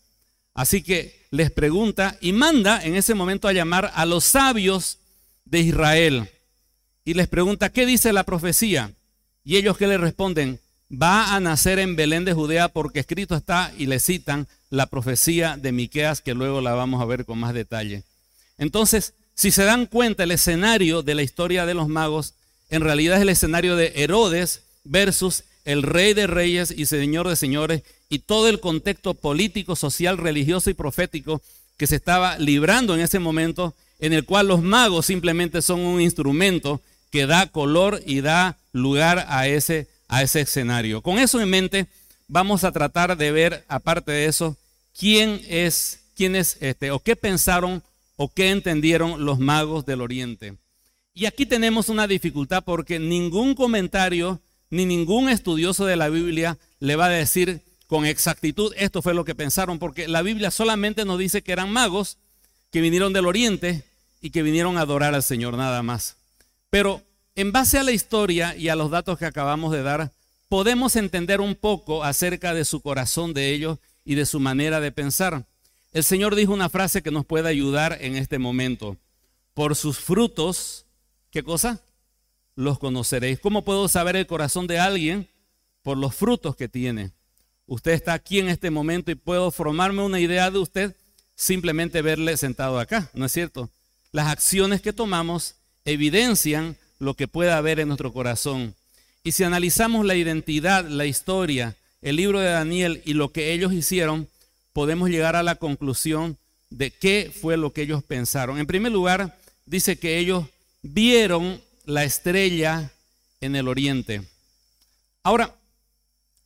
[0.55, 4.99] Así que les pregunta y manda en ese momento a llamar a los sabios
[5.45, 6.29] de Israel.
[7.05, 8.93] Y les pregunta, ¿qué dice la profecía?
[9.45, 10.61] Y ellos que le responden,
[10.91, 15.57] va a nacer en Belén de Judea porque escrito está y le citan la profecía
[15.57, 18.05] de Miqueas que luego la vamos a ver con más detalle.
[18.59, 22.35] Entonces, si se dan cuenta, el escenario de la historia de los magos
[22.69, 27.37] en realidad es el escenario de Herodes versus el rey de reyes y señor de
[27.37, 31.41] señores y todo el contexto político, social, religioso y profético
[31.77, 36.01] que se estaba librando en ese momento, en el cual los magos simplemente son un
[36.01, 41.03] instrumento que da color y da lugar a ese, a ese escenario.
[41.03, 41.87] Con eso en mente,
[42.29, 44.57] vamos a tratar de ver, aparte de eso,
[44.99, 47.83] quién es, quién es este, o qué pensaron
[48.17, 50.55] o qué entendieron los magos del Oriente.
[51.15, 54.41] Y aquí tenemos una dificultad porque ningún comentario
[54.73, 59.27] ni ningún estudioso de la Biblia le va a decir con exactitud esto fue lo
[59.27, 62.17] que pensaron, porque la Biblia solamente nos dice que eran magos
[62.71, 63.85] que vinieron del oriente
[64.23, 66.17] y que vinieron a adorar al Señor nada más.
[66.71, 67.03] Pero
[67.35, 70.11] en base a la historia y a los datos que acabamos de dar,
[70.49, 74.91] podemos entender un poco acerca de su corazón de ellos y de su manera de
[74.91, 75.45] pensar.
[75.93, 78.97] El Señor dijo una frase que nos puede ayudar en este momento.
[79.53, 80.87] Por sus frutos
[81.33, 81.81] ¿Qué cosa?
[82.55, 83.39] Los conoceréis.
[83.41, 85.29] ¿Cómo puedo saber el corazón de alguien?
[85.83, 87.11] Por los frutos que tiene.
[87.67, 90.97] Usted está aquí en este momento y puedo formarme una idea de usted
[91.35, 93.71] simplemente verle sentado acá, ¿no es cierto?
[94.13, 98.75] Las acciones que tomamos evidencian lo que pueda haber en nuestro corazón.
[99.25, 103.73] Y si analizamos la identidad, la historia, el libro de Daniel y lo que ellos
[103.73, 104.29] hicieron,
[104.73, 106.37] podemos llegar a la conclusión
[106.71, 108.59] de qué fue lo que ellos pensaron.
[108.59, 109.37] En primer lugar,
[109.67, 110.47] dice que ellos
[110.83, 112.93] vieron la estrella
[113.41, 114.23] en el oriente.
[115.23, 115.55] Ahora,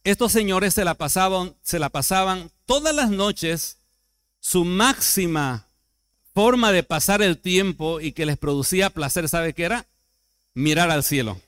[0.05, 3.79] estos señores se la pasaban, se la pasaban todas las noches,
[4.41, 5.67] su máxima
[6.35, 9.87] forma de pasar el tiempo y que les producía placer, ¿sabe qué era?
[10.55, 11.41] Mirar al cielo.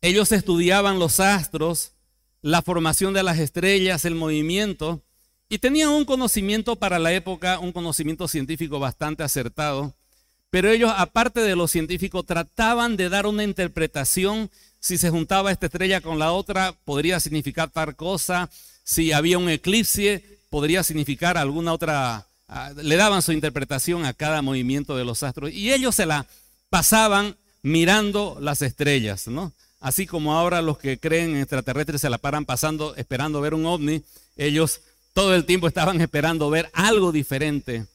[0.00, 1.92] Ellos estudiaban los astros,
[2.40, 5.02] la formación de las estrellas, el movimiento,
[5.48, 9.94] y tenían un conocimiento para la época, un conocimiento científico bastante acertado.
[10.50, 14.50] Pero ellos, aparte de los científicos, trataban de dar una interpretación.
[14.80, 18.50] Si se juntaba esta estrella con la otra, podría significar tal cosa.
[18.82, 22.26] Si había un eclipse, podría significar alguna otra.
[22.48, 25.52] Ah, le daban su interpretación a cada movimiento de los astros.
[25.52, 26.26] Y ellos se la
[26.68, 29.52] pasaban mirando las estrellas, ¿no?
[29.80, 33.66] Así como ahora los que creen en extraterrestres se la paran pasando esperando ver un
[33.66, 34.02] ovni,
[34.36, 34.80] ellos
[35.14, 37.86] todo el tiempo estaban esperando ver algo diferente.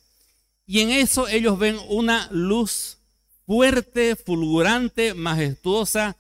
[0.68, 2.98] Y en eso ellos ven una luz
[3.46, 6.16] fuerte, fulgurante, majestuosa,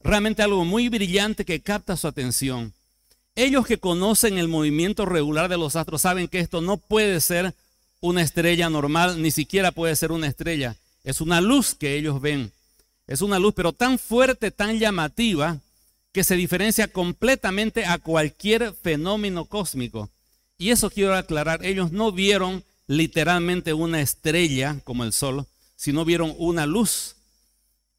[0.00, 2.72] realmente algo muy brillante que capta su atención.
[3.34, 7.54] Ellos que conocen el movimiento regular de los astros saben que esto no puede ser
[8.00, 10.76] una estrella normal, ni siquiera puede ser una estrella.
[11.04, 12.50] Es una luz que ellos ven.
[13.06, 15.58] Es una luz, pero tan fuerte, tan llamativa,
[16.12, 20.08] que se diferencia completamente a cualquier fenómeno cósmico.
[20.58, 26.34] Y eso quiero aclarar, ellos no vieron literalmente una estrella como el sol, sino vieron
[26.38, 27.14] una luz.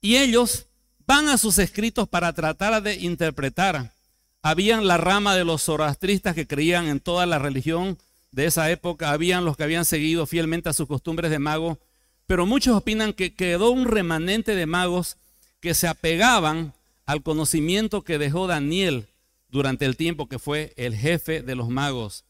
[0.01, 0.65] Y ellos
[1.08, 3.93] van a sus escritos para tratar de interpretar.
[4.41, 7.97] Habían la rama de los zoroastristas que creían en toda la religión
[8.32, 11.80] de esa época, habían los que habían seguido fielmente a sus costumbres de mago,
[12.27, 15.15] pero muchos opinan que quedó un remanente de magos
[15.62, 16.73] que se apegaban
[17.06, 19.08] al conocimiento que dejó Daniel
[19.47, 22.25] durante el tiempo que fue el jefe de los magos.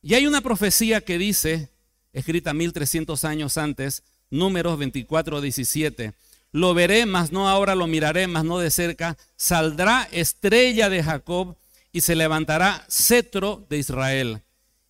[0.00, 1.68] Y hay una profecía que dice,
[2.12, 6.12] escrita 1300 años antes, números 24, 17,
[6.52, 11.56] lo veré, mas no ahora lo miraré, mas no de cerca, saldrá estrella de Jacob
[11.92, 14.42] y se levantará cetro de Israel.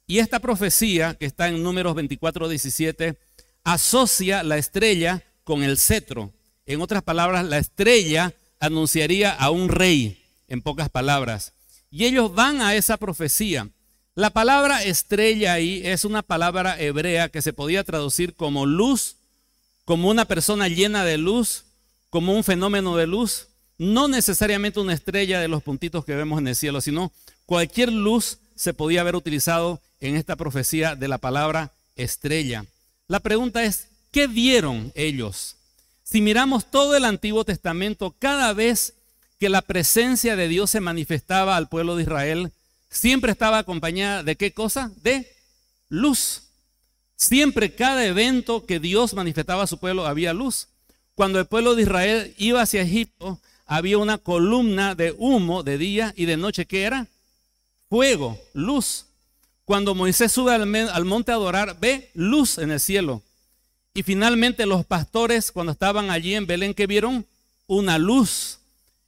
[0.07, 3.17] Y esta profecía, que está en números 24, 17,
[3.63, 6.33] asocia la estrella con el cetro.
[6.67, 11.53] En otras palabras, la estrella anunciaría a un rey, en pocas palabras.
[11.91, 13.69] Y ellos van a esa profecía.
[14.17, 19.17] La palabra estrella ahí es una palabra hebrea que se podía traducir como luz,
[19.85, 21.65] como una persona llena de luz,
[22.11, 23.47] como un fenómeno de luz.
[23.79, 27.13] No necesariamente una estrella de los puntitos que vemos en el cielo, sino
[27.47, 32.65] cualquier luz se podía haber utilizado en esta profecía de la palabra estrella.
[33.07, 35.57] La pregunta es, ¿qué vieron ellos?
[36.03, 38.95] Si miramos todo el Antiguo Testamento, cada vez
[39.39, 42.53] que la presencia de Dios se manifestaba al pueblo de Israel,
[42.91, 44.91] siempre estaba acompañada de qué cosa?
[45.03, 45.31] De
[45.89, 46.43] luz.
[47.17, 50.69] Siempre cada evento que Dios manifestaba a su pueblo había luz.
[51.15, 56.13] Cuando el pueblo de Israel iba hacia Egipto, había una columna de humo de día
[56.17, 57.07] y de noche que era
[57.89, 59.07] fuego, luz.
[59.65, 63.23] Cuando Moisés sube al, monte a adorar, ve luz en el cielo.
[63.95, 67.27] Y finalmente los pastores, cuando estaban allí en Belén, que vieron
[67.67, 68.59] una luz.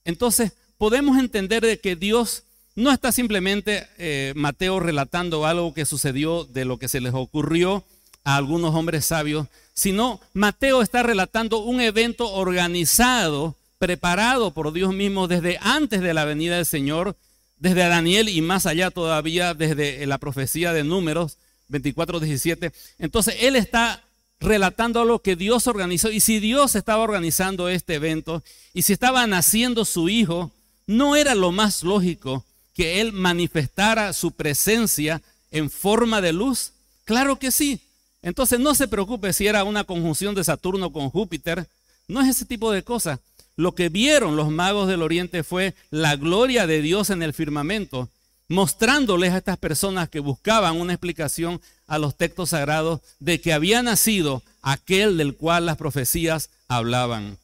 [0.05, 6.45] Entonces, podemos entender de que Dios no está simplemente eh, Mateo relatando algo que sucedió
[6.45, 7.85] de lo que se les ocurrió
[8.25, 15.29] a algunos hombres sabios, sino Mateo está relatando un evento organizado, preparado por Dios mismo
[15.29, 17.17] desde antes de la venida del Señor,
[17.59, 22.73] desde Daniel y más allá todavía desde la profecía de números 24, 17.
[22.99, 24.03] Entonces, él está
[24.41, 26.11] relatando lo que Dios organizó.
[26.11, 28.43] Y si Dios estaba organizando este evento
[28.75, 30.51] y si estaba naciendo su hijo,
[30.87, 36.73] no era lo más lógico que Él manifestara su presencia en forma de luz.
[37.05, 37.81] Claro que sí.
[38.23, 41.67] Entonces no se preocupe si era una conjunción de Saturno con Júpiter.
[42.09, 43.19] No es ese tipo de cosas.
[43.57, 48.09] Lo que vieron los magos del Oriente fue la gloria de Dios en el firmamento
[48.53, 53.83] mostrándoles a estas personas que buscaban una explicación a los textos sagrados de que había
[53.83, 57.39] nacido aquel del cual las profecías hablaban.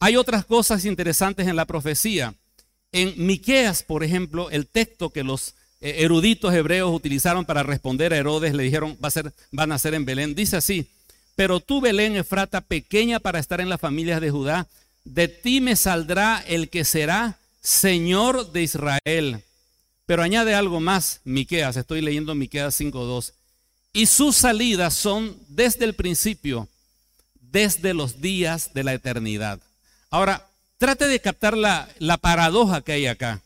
[0.00, 2.34] Hay otras cosas interesantes en la profecía.
[2.92, 8.18] En Miqueas, por ejemplo, el texto que los eh, eruditos hebreos utilizaron para responder a
[8.18, 10.34] Herodes, le dijeron, va a ser, van a ser en Belén.
[10.34, 10.86] Dice así,
[11.34, 14.68] pero tú, Belén, Efrata, pequeña para estar en las familias de Judá,
[15.04, 19.42] de ti me saldrá el que será Señor de Israel
[20.06, 23.32] pero añade algo más, Miqueas, estoy leyendo Miqueas 5:2.
[23.92, 26.68] Y sus salidas son desde el principio,
[27.40, 29.60] desde los días de la eternidad.
[30.10, 30.46] Ahora,
[30.82, 33.40] trate de captar la, la paradoja que hay acá.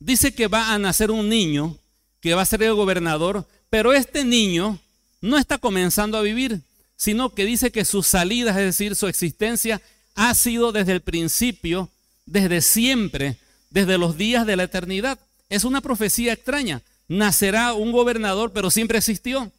[0.00, 1.78] Dice que va a nacer un niño
[2.20, 4.80] que va a ser el gobernador, pero este niño
[5.20, 6.60] no está comenzando a vivir,
[6.96, 9.80] sino que dice que sus salidas, es decir, su existencia,
[10.16, 11.88] ha sido desde el principio,
[12.26, 13.36] desde siempre,
[13.70, 15.20] desde los días de la eternidad.
[15.50, 16.82] Es una profecía extraña.
[17.06, 19.52] Nacerá un gobernador, pero siempre existió.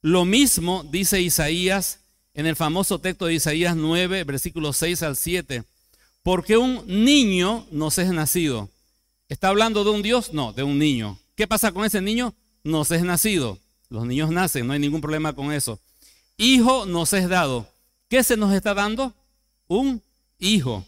[0.00, 2.00] Lo mismo dice Isaías
[2.34, 5.62] en el famoso texto de Isaías 9, versículos 6 al 7.
[6.22, 8.68] Porque un niño nos es nacido.
[9.28, 10.32] ¿Está hablando de un Dios?
[10.32, 11.18] No, de un niño.
[11.34, 12.34] ¿Qué pasa con ese niño?
[12.64, 13.58] Nos es nacido.
[13.88, 15.80] Los niños nacen, no hay ningún problema con eso.
[16.36, 17.66] Hijo nos es dado.
[18.08, 19.12] ¿Qué se nos está dando?
[19.66, 20.02] Un
[20.38, 20.84] hijo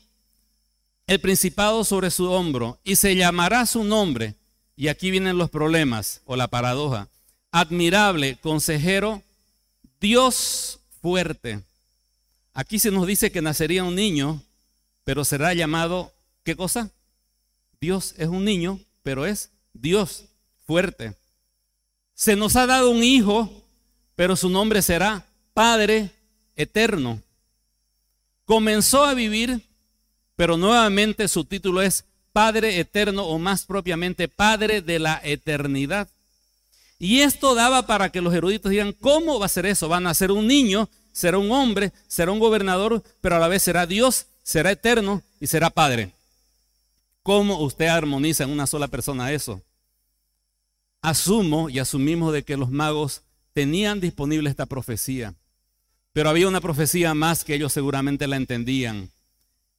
[1.07, 4.35] el principado sobre su hombro y se llamará su nombre.
[4.77, 7.09] Y aquí vienen los problemas o la paradoja.
[7.53, 9.23] Admirable, consejero,
[10.01, 11.61] Dios fuerte.
[12.53, 14.42] Aquí se nos dice que nacería un niño,
[15.05, 16.12] pero será llamado,
[16.43, 16.90] ¿qué cosa?
[17.81, 20.25] Dios es un niño, pero es Dios
[20.67, 21.14] fuerte.
[22.14, 23.51] Se nos ha dado un hijo,
[24.17, 26.11] pero su nombre será Padre
[26.57, 27.21] eterno.
[28.45, 29.62] Comenzó a vivir
[30.37, 36.09] pero nuevamente su título es Padre eterno o más propiamente Padre de la eternidad.
[36.99, 39.88] Y esto daba para que los eruditos digan, ¿cómo va a ser eso?
[39.88, 43.62] Van a ser un niño, será un hombre, será un gobernador, pero a la vez
[43.62, 46.13] será Dios, será eterno y será Padre.
[47.25, 49.61] ¿Cómo usted armoniza en una sola persona eso?
[51.03, 55.35] Asumo y asumimos de que los magos tenían disponible esta profecía,
[56.13, 59.11] pero había una profecía más que ellos seguramente la entendían.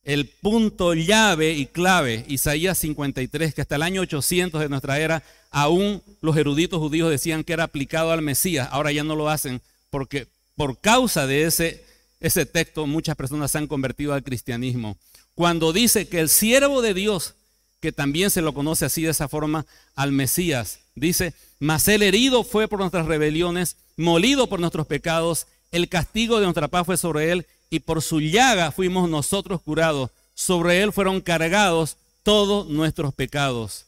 [0.04, 5.24] El punto llave y clave, Isaías 53, que hasta el año 800 de nuestra era,
[5.50, 9.62] aún los eruditos judíos decían que era aplicado al Mesías, ahora ya no lo hacen
[9.90, 11.84] porque por causa de ese,
[12.26, 14.98] ese texto muchas personas se han convertido al cristianismo.
[15.36, 17.36] Cuando dice que el siervo de Dios,
[17.82, 22.44] que también se lo conoce así de esa forma al Mesías, dice, mas el herido
[22.44, 27.32] fue por nuestras rebeliones, molido por nuestros pecados, el castigo de nuestra paz fue sobre
[27.32, 30.10] él y por su llaga fuimos nosotros curados.
[30.34, 33.86] Sobre él fueron cargados todos nuestros pecados.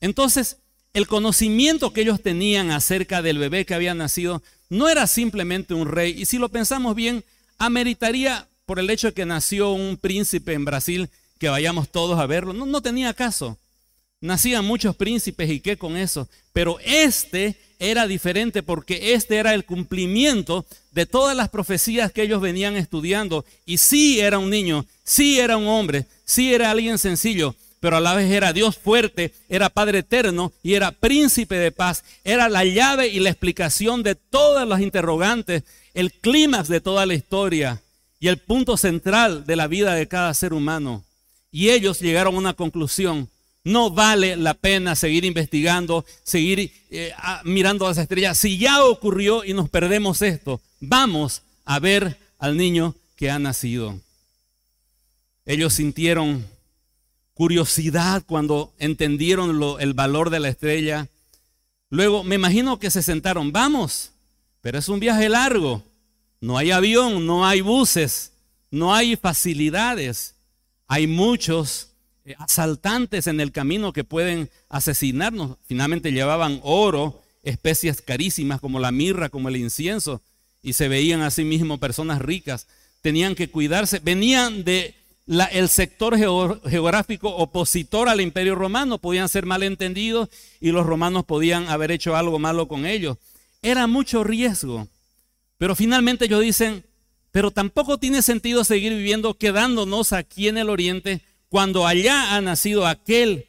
[0.00, 0.58] Entonces,
[0.94, 5.88] el conocimiento que ellos tenían acerca del bebé que había nacido no era simplemente un
[5.88, 6.14] rey.
[6.16, 7.24] Y si lo pensamos bien,
[7.58, 12.26] ameritaría por el hecho de que nació un príncipe en Brasil que vayamos todos a
[12.26, 12.52] verlo.
[12.52, 13.58] No, tenía caso.
[14.20, 16.28] Nacían muchos príncipes y qué con eso.
[16.52, 22.40] Pero este era diferente porque este era el cumplimiento de todas las profecías que ellos
[22.40, 23.44] venían estudiando.
[23.66, 28.00] Y sí era un niño, sí era un hombre, sí era alguien sencillo, pero a
[28.00, 32.04] la vez era Dios fuerte, era Padre eterno y era príncipe de paz.
[32.22, 37.14] Era la llave y la explicación de todas las interrogantes, el clímax de toda la
[37.14, 37.82] historia
[38.20, 41.04] y el punto central de la vida de cada ser humano.
[41.50, 43.28] Y ellos llegaron a una conclusión.
[43.64, 47.12] No vale la pena seguir investigando, seguir eh,
[47.44, 48.38] mirando a las estrellas.
[48.38, 54.00] Si ya ocurrió y nos perdemos esto, vamos a ver al niño que ha nacido.
[55.44, 56.46] Ellos sintieron
[57.34, 61.08] curiosidad cuando entendieron el valor de la estrella.
[61.90, 64.11] Luego me imagino que se sentaron, vamos,
[64.62, 65.82] pero es un viaje largo.
[66.40, 68.32] No hay avión, no hay buses,
[68.70, 70.34] no hay facilidades.
[70.88, 71.88] Hay muchos
[72.24, 75.58] eh, asaltantes en el camino que pueden asesinarnos.
[75.66, 80.20] Finalmente llevaban oro, especias carísimas como la mirra, como el incienso,
[80.62, 82.66] y se veían a sí mismos personas ricas.
[83.02, 83.98] Tenían que cuidarse.
[83.98, 84.94] Venían de
[85.68, 90.28] sector geográfico opositor al imperio romano, podían ser malentendidos
[90.60, 93.16] y los romanos podían haber hecho algo malo con ellos.
[93.62, 94.88] Era mucho riesgo.
[95.56, 96.84] Pero finalmente ellos dicen,
[97.30, 102.86] pero tampoco tiene sentido seguir viviendo quedándonos aquí en el oriente cuando allá ha nacido
[102.86, 103.46] aquel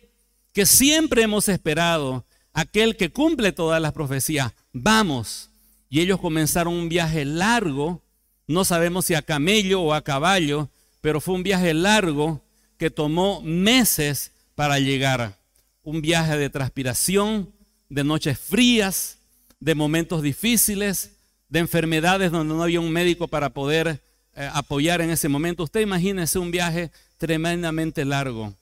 [0.53, 4.53] que siempre hemos esperado, aquel que cumple todas las profecías.
[4.71, 5.49] Vamos.
[5.89, 8.01] Y ellos comenzaron un viaje largo,
[8.47, 10.69] no sabemos si a camello o a caballo,
[11.01, 12.41] pero fue un viaje largo
[12.77, 15.37] que tomó meses para llegar.
[15.83, 17.51] Un viaje de transpiración,
[17.89, 19.17] de noches frías,
[19.63, 21.15] de momentos difíciles,
[21.47, 24.03] de enfermedades donde no había un médico para poder
[24.35, 25.63] eh, apoyar en ese momento.
[25.63, 28.53] Usted imagínese un viaje tremendamente largo.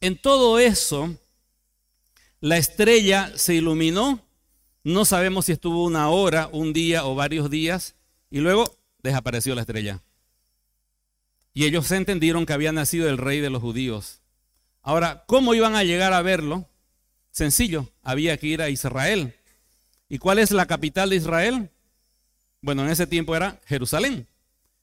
[0.00, 1.14] En todo eso,
[2.40, 4.24] la estrella se iluminó.
[4.84, 7.94] No sabemos si estuvo una hora, un día o varios días.
[8.30, 10.00] Y luego desapareció la estrella.
[11.52, 14.22] Y ellos entendieron que había nacido el rey de los judíos.
[14.80, 16.70] Ahora, ¿cómo iban a llegar a verlo?
[17.32, 19.34] Sencillo, había que ir a Israel.
[20.08, 21.70] ¿Y cuál es la capital de Israel?
[22.62, 24.26] Bueno, en ese tiempo era Jerusalén.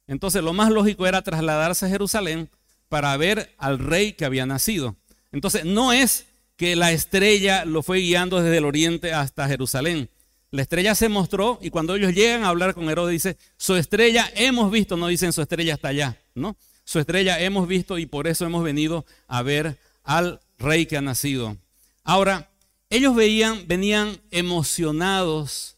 [0.07, 2.49] Entonces lo más lógico era trasladarse a Jerusalén
[2.89, 4.95] para ver al rey que había nacido.
[5.31, 10.09] Entonces no es que la estrella lo fue guiando desde el oriente hasta Jerusalén.
[10.51, 14.31] La estrella se mostró y cuando ellos llegan a hablar con Herodes dice, su estrella
[14.35, 16.17] hemos visto, no dicen su estrella está allá.
[16.35, 16.55] ¿no?
[16.85, 21.01] Su estrella hemos visto y por eso hemos venido a ver al rey que ha
[21.01, 21.57] nacido.
[22.03, 22.49] Ahora,
[22.89, 25.77] ellos veían, venían emocionados,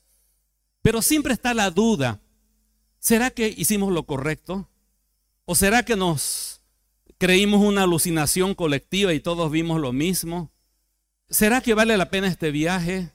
[0.81, 2.21] pero siempre está la duda.
[2.99, 4.69] ¿Será que hicimos lo correcto?
[5.45, 6.61] ¿O será que nos
[7.17, 10.51] creímos una alucinación colectiva y todos vimos lo mismo?
[11.29, 13.11] ¿Será que vale la pena este viaje?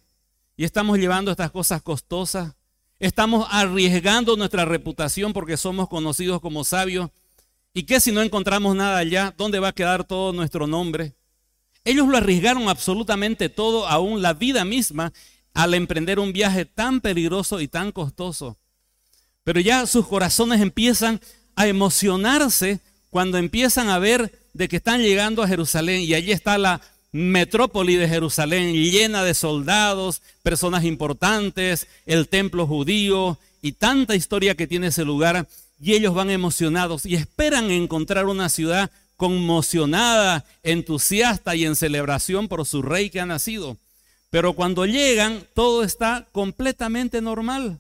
[0.56, 2.54] Y estamos llevando estas cosas costosas.
[2.98, 7.10] Estamos arriesgando nuestra reputación porque somos conocidos como sabios
[7.74, 9.34] ¿Y qué si no encontramos nada allá?
[9.36, 11.14] ¿Dónde va a quedar todo nuestro nombre?
[11.84, 15.12] Ellos lo arriesgaron absolutamente todo, aún la vida misma,
[15.54, 18.56] al emprender un viaje tan peligroso y tan costoso.
[19.44, 21.20] Pero ya sus corazones empiezan
[21.56, 22.80] a emocionarse
[23.10, 26.80] cuando empiezan a ver de que están llegando a Jerusalén y allí está la
[27.10, 34.66] metrópoli de Jerusalén llena de soldados, personas importantes, el templo judío y tanta historia que
[34.66, 35.46] tiene ese lugar
[35.80, 42.66] y ellos van emocionados y esperan encontrar una ciudad conmocionada, entusiasta y en celebración por
[42.66, 43.76] su rey que ha nacido.
[44.30, 47.78] Pero cuando llegan, todo está completamente normal.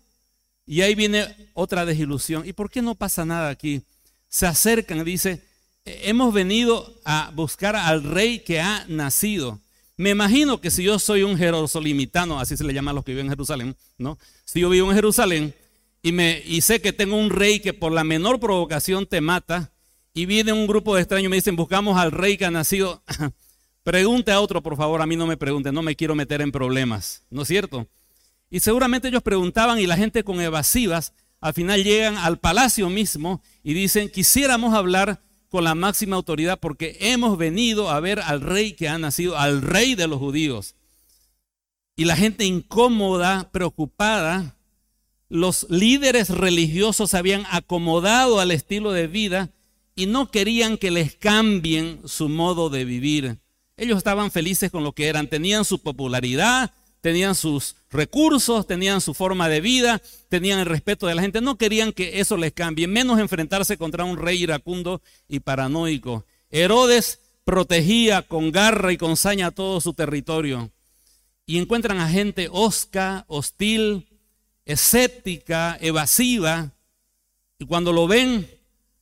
[0.66, 2.46] Y ahí viene otra desilusión.
[2.46, 3.82] ¿Y por qué no pasa nada aquí?
[4.28, 5.42] Se acercan dice,
[5.84, 9.60] hemos venido a buscar al rey que ha nacido.
[9.96, 13.12] Me imagino que si yo soy un jerosolimitano, así se le llama a los que
[13.12, 14.18] viven en Jerusalén, ¿no?
[14.44, 15.54] Si yo vivo en Jerusalén
[16.02, 19.70] y, me, y sé que tengo un rey que por la menor provocación te mata,
[20.14, 23.02] y viene un grupo de extraños y me dicen, buscamos al rey que ha nacido.
[23.82, 26.52] Pregunte a otro, por favor, a mí no me pregunte, no me quiero meter en
[26.52, 27.88] problemas, ¿no es cierto?
[28.48, 33.42] Y seguramente ellos preguntaban y la gente con evasivas al final llegan al palacio mismo
[33.64, 38.74] y dicen, quisiéramos hablar con la máxima autoridad porque hemos venido a ver al rey
[38.74, 40.76] que ha nacido, al rey de los judíos.
[41.96, 44.56] Y la gente incómoda, preocupada,
[45.28, 49.50] los líderes religiosos habían acomodado al estilo de vida
[49.94, 53.38] y no querían que les cambien su modo de vivir.
[53.76, 59.12] Ellos estaban felices con lo que eran, tenían su popularidad, tenían sus recursos, tenían su
[59.12, 62.86] forma de vida, tenían el respeto de la gente, no querían que eso les cambie,
[62.86, 66.24] menos enfrentarse contra un rey iracundo y paranoico.
[66.50, 70.70] Herodes protegía con garra y con saña todo su territorio.
[71.44, 74.08] Y encuentran a gente osca, hostil,
[74.64, 76.72] escéptica, evasiva.
[77.58, 78.48] Y cuando lo ven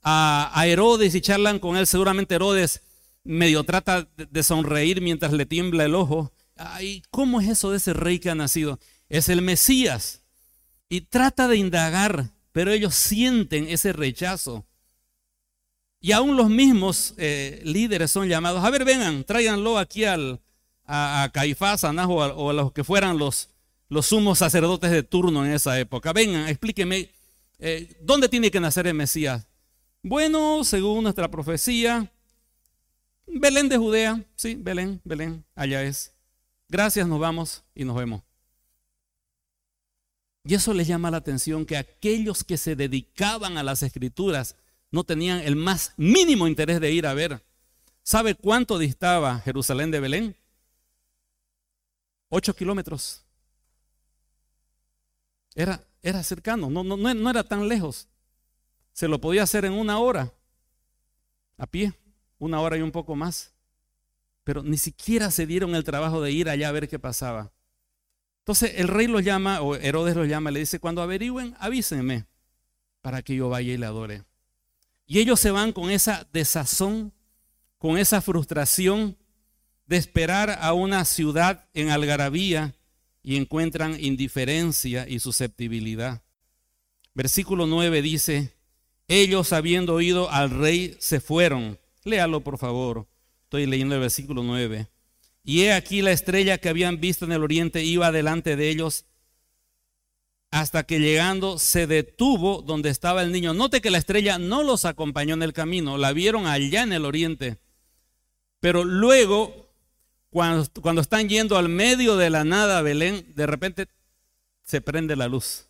[0.03, 2.81] a, Herodes y charlan con él, seguramente Herodes
[3.23, 6.33] medio trata de sonreír mientras le tiembla el ojo.
[6.57, 8.79] Ay, ¿cómo es eso de ese rey que ha nacido?
[9.09, 10.23] Es el Mesías.
[10.89, 14.67] Y trata de indagar, pero ellos sienten ese rechazo.
[16.01, 20.41] Y aún los mismos eh, líderes son llamados, a ver, vengan, tráiganlo aquí al,
[20.87, 23.51] a, Caifás, a Najo o a los que fueran los,
[23.91, 26.15] los sumos sacerdotes de turno en esa época.
[26.15, 27.11] Vengan, explíqueme,
[27.59, 29.47] eh, ¿dónde tiene que nacer el Mesías?
[30.03, 32.11] Bueno, según nuestra profecía,
[33.27, 36.15] Belén de Judea, sí, Belén, Belén, allá es.
[36.69, 38.23] Gracias, nos vamos y nos vemos.
[40.45, 44.57] Y eso les llama la atención que aquellos que se dedicaban a las escrituras
[44.91, 47.45] no tenían el más mínimo interés de ir a ver.
[48.03, 50.37] ¿Sabe cuánto distaba Jerusalén de Belén?
[52.31, 53.23] Ocho kilómetros.
[55.55, 58.09] Era, era cercano, no, no, no era tan lejos.
[58.93, 60.33] Se lo podía hacer en una hora,
[61.57, 61.95] a pie
[62.41, 63.55] una hora y un poco más.
[64.43, 67.53] Pero ni siquiera se dieron el trabajo de ir allá a ver qué pasaba.
[68.41, 72.27] Entonces el rey los llama, o Herodes los llama, le dice, cuando averigüen, avísenme
[73.03, 74.25] para que yo vaya y le adore.
[75.07, 77.13] Y ellos se van con esa desazón,
[77.79, 79.17] con esa frustración
[79.87, 82.75] de esperar a una ciudad en algarabía
[83.23, 86.23] y encuentran indiferencia y susceptibilidad.
[87.13, 88.55] Versículo 9 dice,
[89.11, 93.07] ellos habiendo oído al rey se fueron Léalo, por favor.
[93.45, 94.89] Estoy leyendo el versículo 9.
[95.45, 99.07] Y he aquí la estrella que habían visto en el oriente iba delante de ellos
[100.51, 103.55] hasta que llegando se detuvo donde estaba el niño.
[103.55, 107.05] Note que la estrella no los acompañó en el camino, la vieron allá en el
[107.05, 107.59] oriente.
[108.59, 109.73] Pero luego,
[110.31, 113.87] cuando, cuando están yendo al medio de la nada, Belén, de repente
[114.65, 115.67] se prende la luz.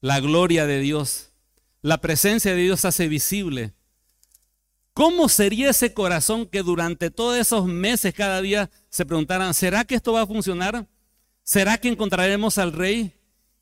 [0.00, 1.27] La gloria de Dios,
[1.82, 3.72] la presencia de Dios hace visible.
[4.94, 9.94] ¿Cómo sería ese corazón que durante todos esos meses cada día se preguntaran, ¿será que
[9.94, 10.88] esto va a funcionar?
[11.44, 13.12] ¿Será que encontraremos al rey?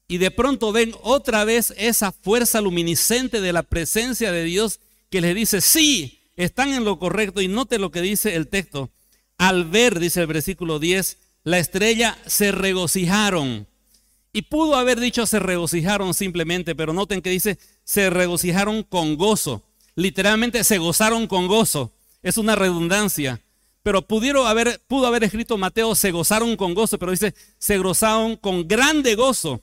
[0.08, 5.20] Y de pronto ven otra vez esa fuerza luminiscente de la presencia de Dios que
[5.20, 7.40] les dice, sí, están en lo correcto.
[7.40, 8.90] Y note lo que dice el texto.
[9.36, 13.66] Al ver, dice el versículo 10, la estrella se regocijaron.
[14.32, 19.62] Y pudo haber dicho se regocijaron simplemente, pero noten que dice se regocijaron con gozo
[19.96, 21.92] literalmente se gozaron con gozo.
[22.22, 23.40] Es una redundancia.
[23.82, 29.14] Pero pudo haber escrito Mateo, se gozaron con gozo, pero dice, se gozaron con grande
[29.14, 29.60] gozo.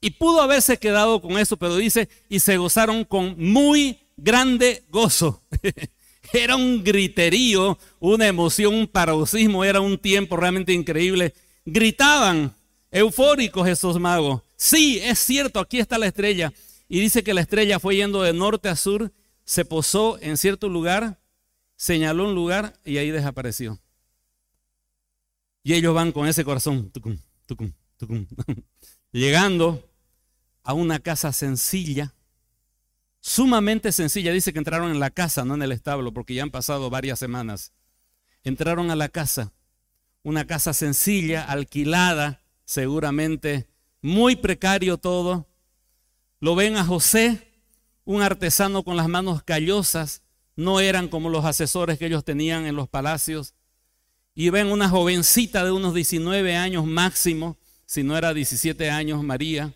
[0.00, 5.42] Y pudo haberse quedado con eso, pero dice, y se gozaron con muy grande gozo.
[6.32, 11.34] era un griterío, una emoción, un paroxismo, era un tiempo realmente increíble.
[11.66, 12.54] Gritaban,
[12.90, 14.40] eufóricos esos magos.
[14.56, 16.52] Sí, es cierto, aquí está la estrella.
[16.88, 19.12] Y dice que la estrella fue yendo de norte a sur
[19.48, 21.22] se posó en cierto lugar,
[21.74, 23.80] señaló un lugar y ahí desapareció.
[25.62, 26.92] Y ellos van con ese corazón,
[29.12, 29.90] llegando
[30.62, 32.14] a una casa sencilla,
[33.20, 34.32] sumamente sencilla.
[34.32, 37.18] Dice que entraron en la casa, no en el establo, porque ya han pasado varias
[37.18, 37.72] semanas.
[38.44, 39.54] Entraron a la casa,
[40.22, 43.66] una casa sencilla, alquilada, seguramente,
[44.02, 45.48] muy precario todo.
[46.40, 47.48] Lo ven a José
[48.08, 50.22] un artesano con las manos callosas,
[50.56, 53.52] no eran como los asesores que ellos tenían en los palacios.
[54.34, 59.74] Y ven una jovencita de unos 19 años máximo, si no era 17 años, María,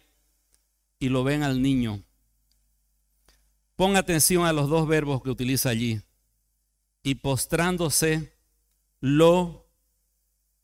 [0.99, 2.03] y lo ven al niño.
[3.77, 6.01] Pon atención a los dos verbos que utiliza allí.
[7.03, 8.33] Y postrándose,
[9.01, 9.69] lo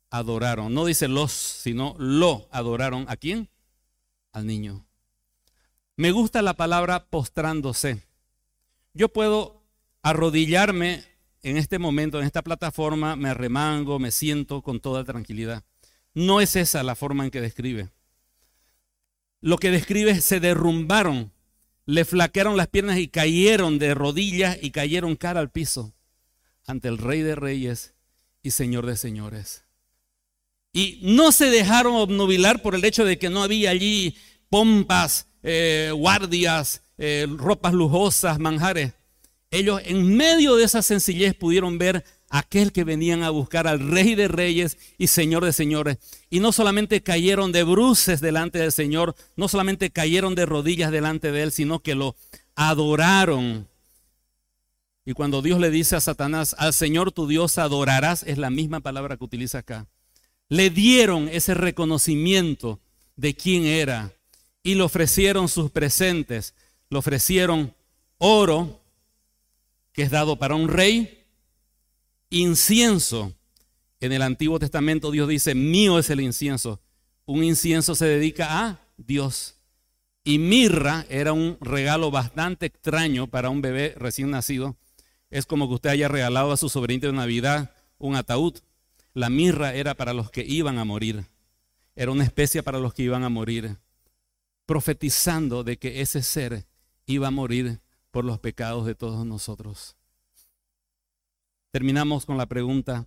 [0.09, 0.73] adoraron.
[0.73, 3.05] No dice los, sino lo adoraron.
[3.09, 3.51] ¿A quién?
[4.33, 4.88] Al niño.
[5.99, 8.01] Me gusta la palabra postrándose.
[8.95, 9.65] Yo puedo
[10.01, 11.03] arrodillarme
[11.43, 15.65] en este momento, en esta plataforma, me remango, me siento con toda tranquilidad.
[16.15, 17.91] No es esa la forma en que describe.
[19.41, 21.33] Lo que describe es se derrumbaron,
[21.85, 25.95] le flaquearon las piernas y cayeron de rodillas y cayeron cara al piso
[26.65, 27.95] ante el Rey de Reyes
[28.45, 29.65] y Señor de Señores.
[30.73, 34.17] Y no se dejaron obnubilar por el hecho de que no había allí
[34.49, 38.93] pompas, eh, guardias, eh, ropas lujosas, manjares.
[39.51, 44.15] Ellos en medio de esa sencillez pudieron ver aquel que venían a buscar al Rey
[44.15, 45.99] de Reyes y Señor de Señores.
[46.29, 51.33] Y no solamente cayeron de bruces delante del Señor, no solamente cayeron de rodillas delante
[51.33, 52.17] de Él, sino que lo
[52.55, 53.69] adoraron.
[55.07, 58.81] Y cuando Dios le dice a Satanás, al Señor tu Dios adorarás, es la misma
[58.81, 59.87] palabra que utiliza acá.
[60.51, 62.81] Le dieron ese reconocimiento
[63.17, 64.13] de quién era
[64.69, 66.53] y le ofrecieron sus presentes.
[66.91, 67.75] Le ofrecieron
[68.19, 68.83] oro,
[69.95, 71.25] que es dado para un rey,
[72.29, 73.33] incienso.
[73.99, 76.83] En el Antiguo Testamento Dios dice, mío es el incienso.
[77.25, 79.55] Un incienso se dedica a Dios.
[80.23, 84.77] Y mirra era un regalo bastante extraño para un bebé recién nacido.
[85.31, 88.59] Es como que usted haya regalado a su sobrinito de Navidad un ataúd.
[89.15, 91.25] La mirra era para los que iban a morir.
[91.97, 93.79] Era una especie para los que iban a morir.
[94.69, 96.67] Profetizando de que ese ser
[97.07, 99.97] iba a morir por los pecados de todos nosotros.
[101.71, 103.07] Terminamos con la pregunta,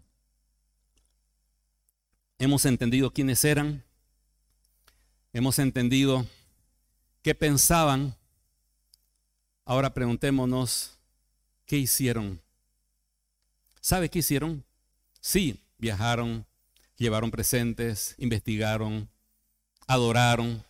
[2.39, 3.83] ¿hemos entendido quiénes eran?
[5.33, 6.25] ¿Hemos entendido
[7.21, 8.15] qué pensaban?
[9.63, 10.97] Ahora preguntémonos,
[11.67, 12.41] ¿qué hicieron?
[13.81, 14.65] ¿Sabe qué hicieron?
[15.19, 16.43] Sí, viajaron,
[16.97, 19.07] llevaron presentes, investigaron,
[19.85, 20.65] adoraron,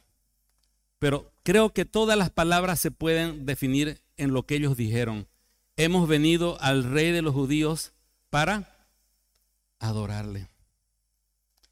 [1.01, 5.27] pero creo que todas las palabras se pueden definir en lo que ellos dijeron.
[5.75, 7.91] Hemos venido al rey de los judíos
[8.29, 8.69] para
[9.79, 10.47] adorarle.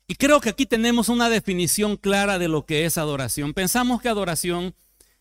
[0.07, 3.53] Y creo que aquí tenemos una definición clara de lo que es adoración.
[3.53, 4.73] Pensamos que adoración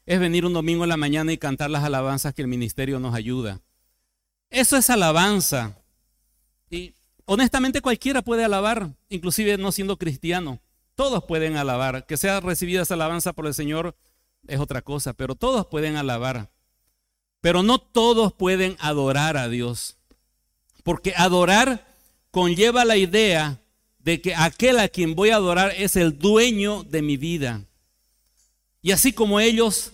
[0.07, 3.15] es venir un domingo en la mañana y cantar las alabanzas que el ministerio nos
[3.15, 3.61] ayuda.
[4.49, 5.77] Eso es alabanza.
[6.71, 6.95] Y
[7.27, 10.63] honestamente cualquiera puede alabar, inclusive no siendo cristiano.
[10.99, 12.07] Todos pueden alabar.
[12.07, 13.95] Que sea recibida esa alabanza por el Señor
[14.49, 16.51] es otra cosa, pero todos pueden alabar.
[17.41, 19.97] Pero no todos pueden adorar a Dios.
[20.83, 21.87] Porque adorar
[22.33, 23.61] conlleva la idea
[24.01, 27.63] de que aquel a quien voy a adorar es el dueño de mi vida.
[28.83, 29.93] Y así como ellos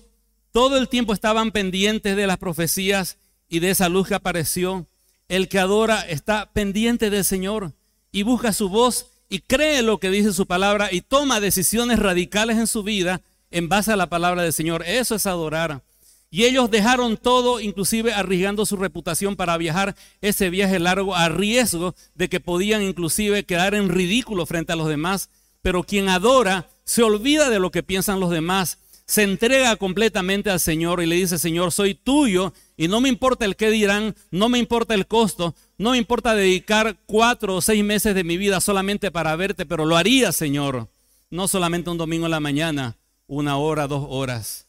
[0.52, 3.18] todo el tiempo estaban pendientes de las profecías
[3.50, 4.86] y de esa luz que apareció,
[5.28, 7.74] el que adora está pendiente del Señor
[8.10, 12.56] y busca su voz y cree lo que dice su palabra y toma decisiones radicales
[12.56, 13.20] en su vida
[13.50, 14.84] en base a la palabra del Señor.
[14.86, 15.82] Eso es adorar.
[16.30, 21.96] Y ellos dejaron todo, inclusive arriesgando su reputación para viajar ese viaje largo a riesgo
[22.14, 25.30] de que podían inclusive quedar en ridículo frente a los demás.
[25.62, 30.60] Pero quien adora se olvida de lo que piensan los demás, se entrega completamente al
[30.60, 34.48] Señor y le dice, Señor, soy tuyo y no me importa el qué dirán, no
[34.48, 38.60] me importa el costo, no me importa dedicar cuatro o seis meses de mi vida
[38.60, 40.88] solamente para verte, pero lo haría, Señor.
[41.30, 42.96] No solamente un domingo en la mañana,
[43.26, 44.66] una hora, dos horas.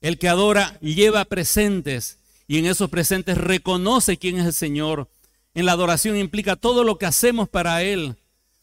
[0.00, 5.08] El que adora lleva presentes y en esos presentes reconoce quién es el Señor.
[5.54, 8.16] En la adoración implica todo lo que hacemos para Él.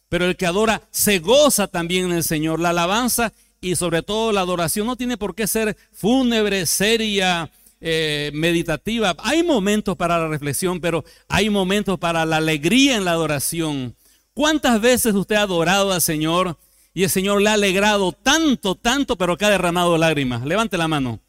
[0.10, 2.60] Pero el que adora se goza también en el Señor.
[2.60, 3.32] La alabanza
[3.62, 7.52] y sobre todo la adoración no tiene por qué ser fúnebre, seria,
[7.82, 9.16] eh, meditativa.
[9.20, 13.96] Hay momentos para la reflexión, pero hay momentos para la alegría en la adoración.
[14.34, 16.58] ¿Cuántas veces usted ha adorado al Señor
[16.94, 20.46] y el Señor le ha alegrado tanto, tanto, pero que ha derramado lágrimas?
[20.46, 21.20] Levante la mano.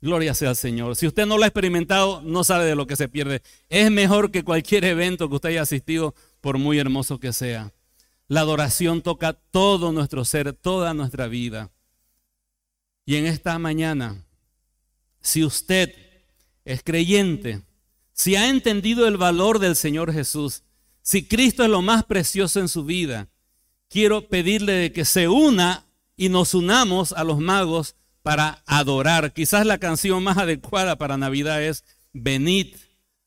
[0.00, 0.96] Gloria sea al Señor.
[0.96, 3.42] Si usted no lo ha experimentado, no sabe de lo que se pierde.
[3.68, 7.72] Es mejor que cualquier evento que usted haya asistido, por muy hermoso que sea.
[8.32, 11.70] La adoración toca todo nuestro ser, toda nuestra vida.
[13.04, 14.24] Y en esta mañana,
[15.20, 15.94] si usted
[16.64, 17.60] es creyente,
[18.14, 20.62] si ha entendido el valor del Señor Jesús,
[21.02, 23.28] si Cristo es lo más precioso en su vida,
[23.90, 25.84] quiero pedirle que se una
[26.16, 29.34] y nos unamos a los magos para adorar.
[29.34, 32.76] Quizás la canción más adecuada para Navidad es Venid,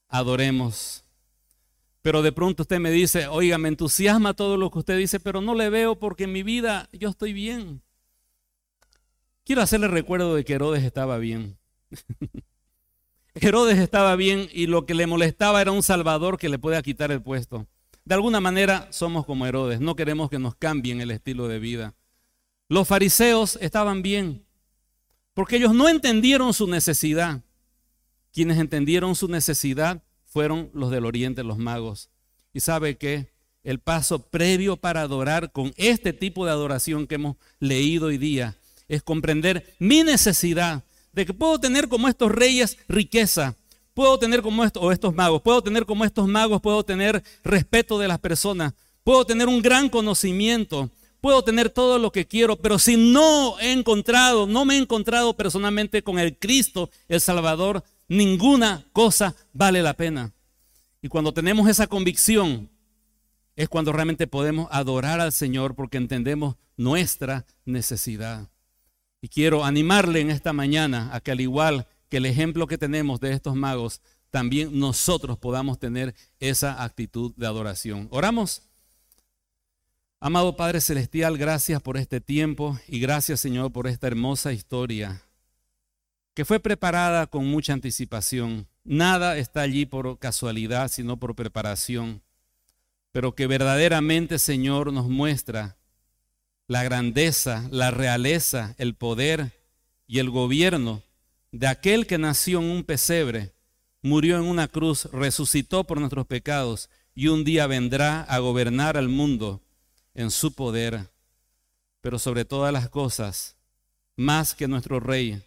[0.07, 1.04] adoremos.
[2.05, 5.41] Pero de pronto usted me dice, oiga, me entusiasma todo lo que usted dice, pero
[5.41, 7.81] no le veo porque en mi vida yo estoy bien.
[9.43, 11.57] Quiero hacerle recuerdo de que Herodes estaba bien.
[13.33, 17.11] Herodes estaba bien y lo que le molestaba era un Salvador que le pueda quitar
[17.11, 17.65] el puesto.
[18.03, 21.95] De alguna manera somos como Herodes, no queremos que nos cambien el estilo de vida.
[22.69, 24.45] Los fariseos estaban bien,
[25.33, 27.41] porque ellos no entendieron su necesidad.
[28.31, 30.03] Quienes entendieron su necesidad
[30.35, 32.09] fueron los del oriente, los magos.
[32.53, 33.29] Y sabe que
[33.63, 38.57] el paso previo para adorar con este tipo de adoración que hemos leído hoy día
[38.89, 40.83] es comprender mi necesidad
[41.13, 43.55] de que puedo tener como estos reyes riqueza,
[43.93, 48.09] puedo tener como estos, estos magos, puedo tener como estos magos, puedo tener respeto de
[48.09, 48.73] las personas,
[49.05, 53.71] puedo tener un gran conocimiento, puedo tener todo lo que quiero, pero si no he
[53.71, 59.95] encontrado, no me he encontrado personalmente con el Cristo, el Salvador, ninguna cosa vale la
[59.95, 60.33] pena.
[61.01, 62.69] Y cuando tenemos esa convicción,
[63.55, 68.49] es cuando realmente podemos adorar al Señor porque entendemos nuestra necesidad.
[69.21, 73.19] Y quiero animarle en esta mañana a que al igual que el ejemplo que tenemos
[73.19, 78.07] de estos magos, también nosotros podamos tener esa actitud de adoración.
[78.11, 78.63] Oramos.
[80.19, 85.21] Amado Padre Celestial, gracias por este tiempo y gracias Señor por esta hermosa historia
[86.35, 88.67] que fue preparada con mucha anticipación.
[88.83, 92.21] Nada está allí por casualidad, sino por preparación,
[93.11, 95.77] pero que verdaderamente Señor nos muestra
[96.67, 99.53] la grandeza, la realeza, el poder
[100.07, 101.01] y el gobierno
[101.51, 103.53] de aquel que nació en un pesebre,
[104.01, 109.07] murió en una cruz, resucitó por nuestros pecados y un día vendrá a gobernar al
[109.07, 109.61] mundo
[110.13, 111.11] en su poder.
[112.01, 113.55] Pero sobre todas las cosas,
[114.17, 115.41] más que nuestro Rey,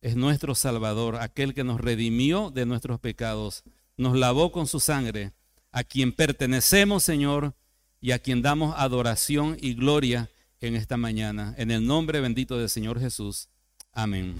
[0.00, 3.64] es nuestro Salvador, aquel que nos redimió de nuestros pecados,
[3.96, 5.32] nos lavó con su sangre,
[5.72, 7.54] a quien pertenecemos, Señor,
[8.00, 10.30] y a quien damos adoración y gloria
[10.60, 11.54] en esta mañana.
[11.58, 13.48] En el nombre bendito del Señor Jesús.
[13.92, 14.36] Amén.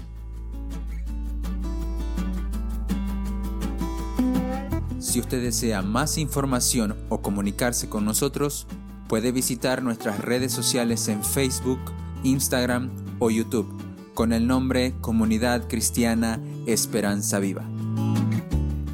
[5.01, 8.67] Si usted desea más información o comunicarse con nosotros,
[9.09, 11.81] puede visitar nuestras redes sociales en Facebook,
[12.23, 13.88] Instagram o YouTube
[14.19, 17.63] con el nombre Comunidad Cristiana Esperanza Viva.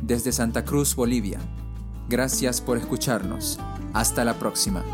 [0.03, 1.39] Desde Santa Cruz, Bolivia.
[2.11, 3.59] Gracias por escucharnos.
[3.95, 4.85] Hasta la próxima.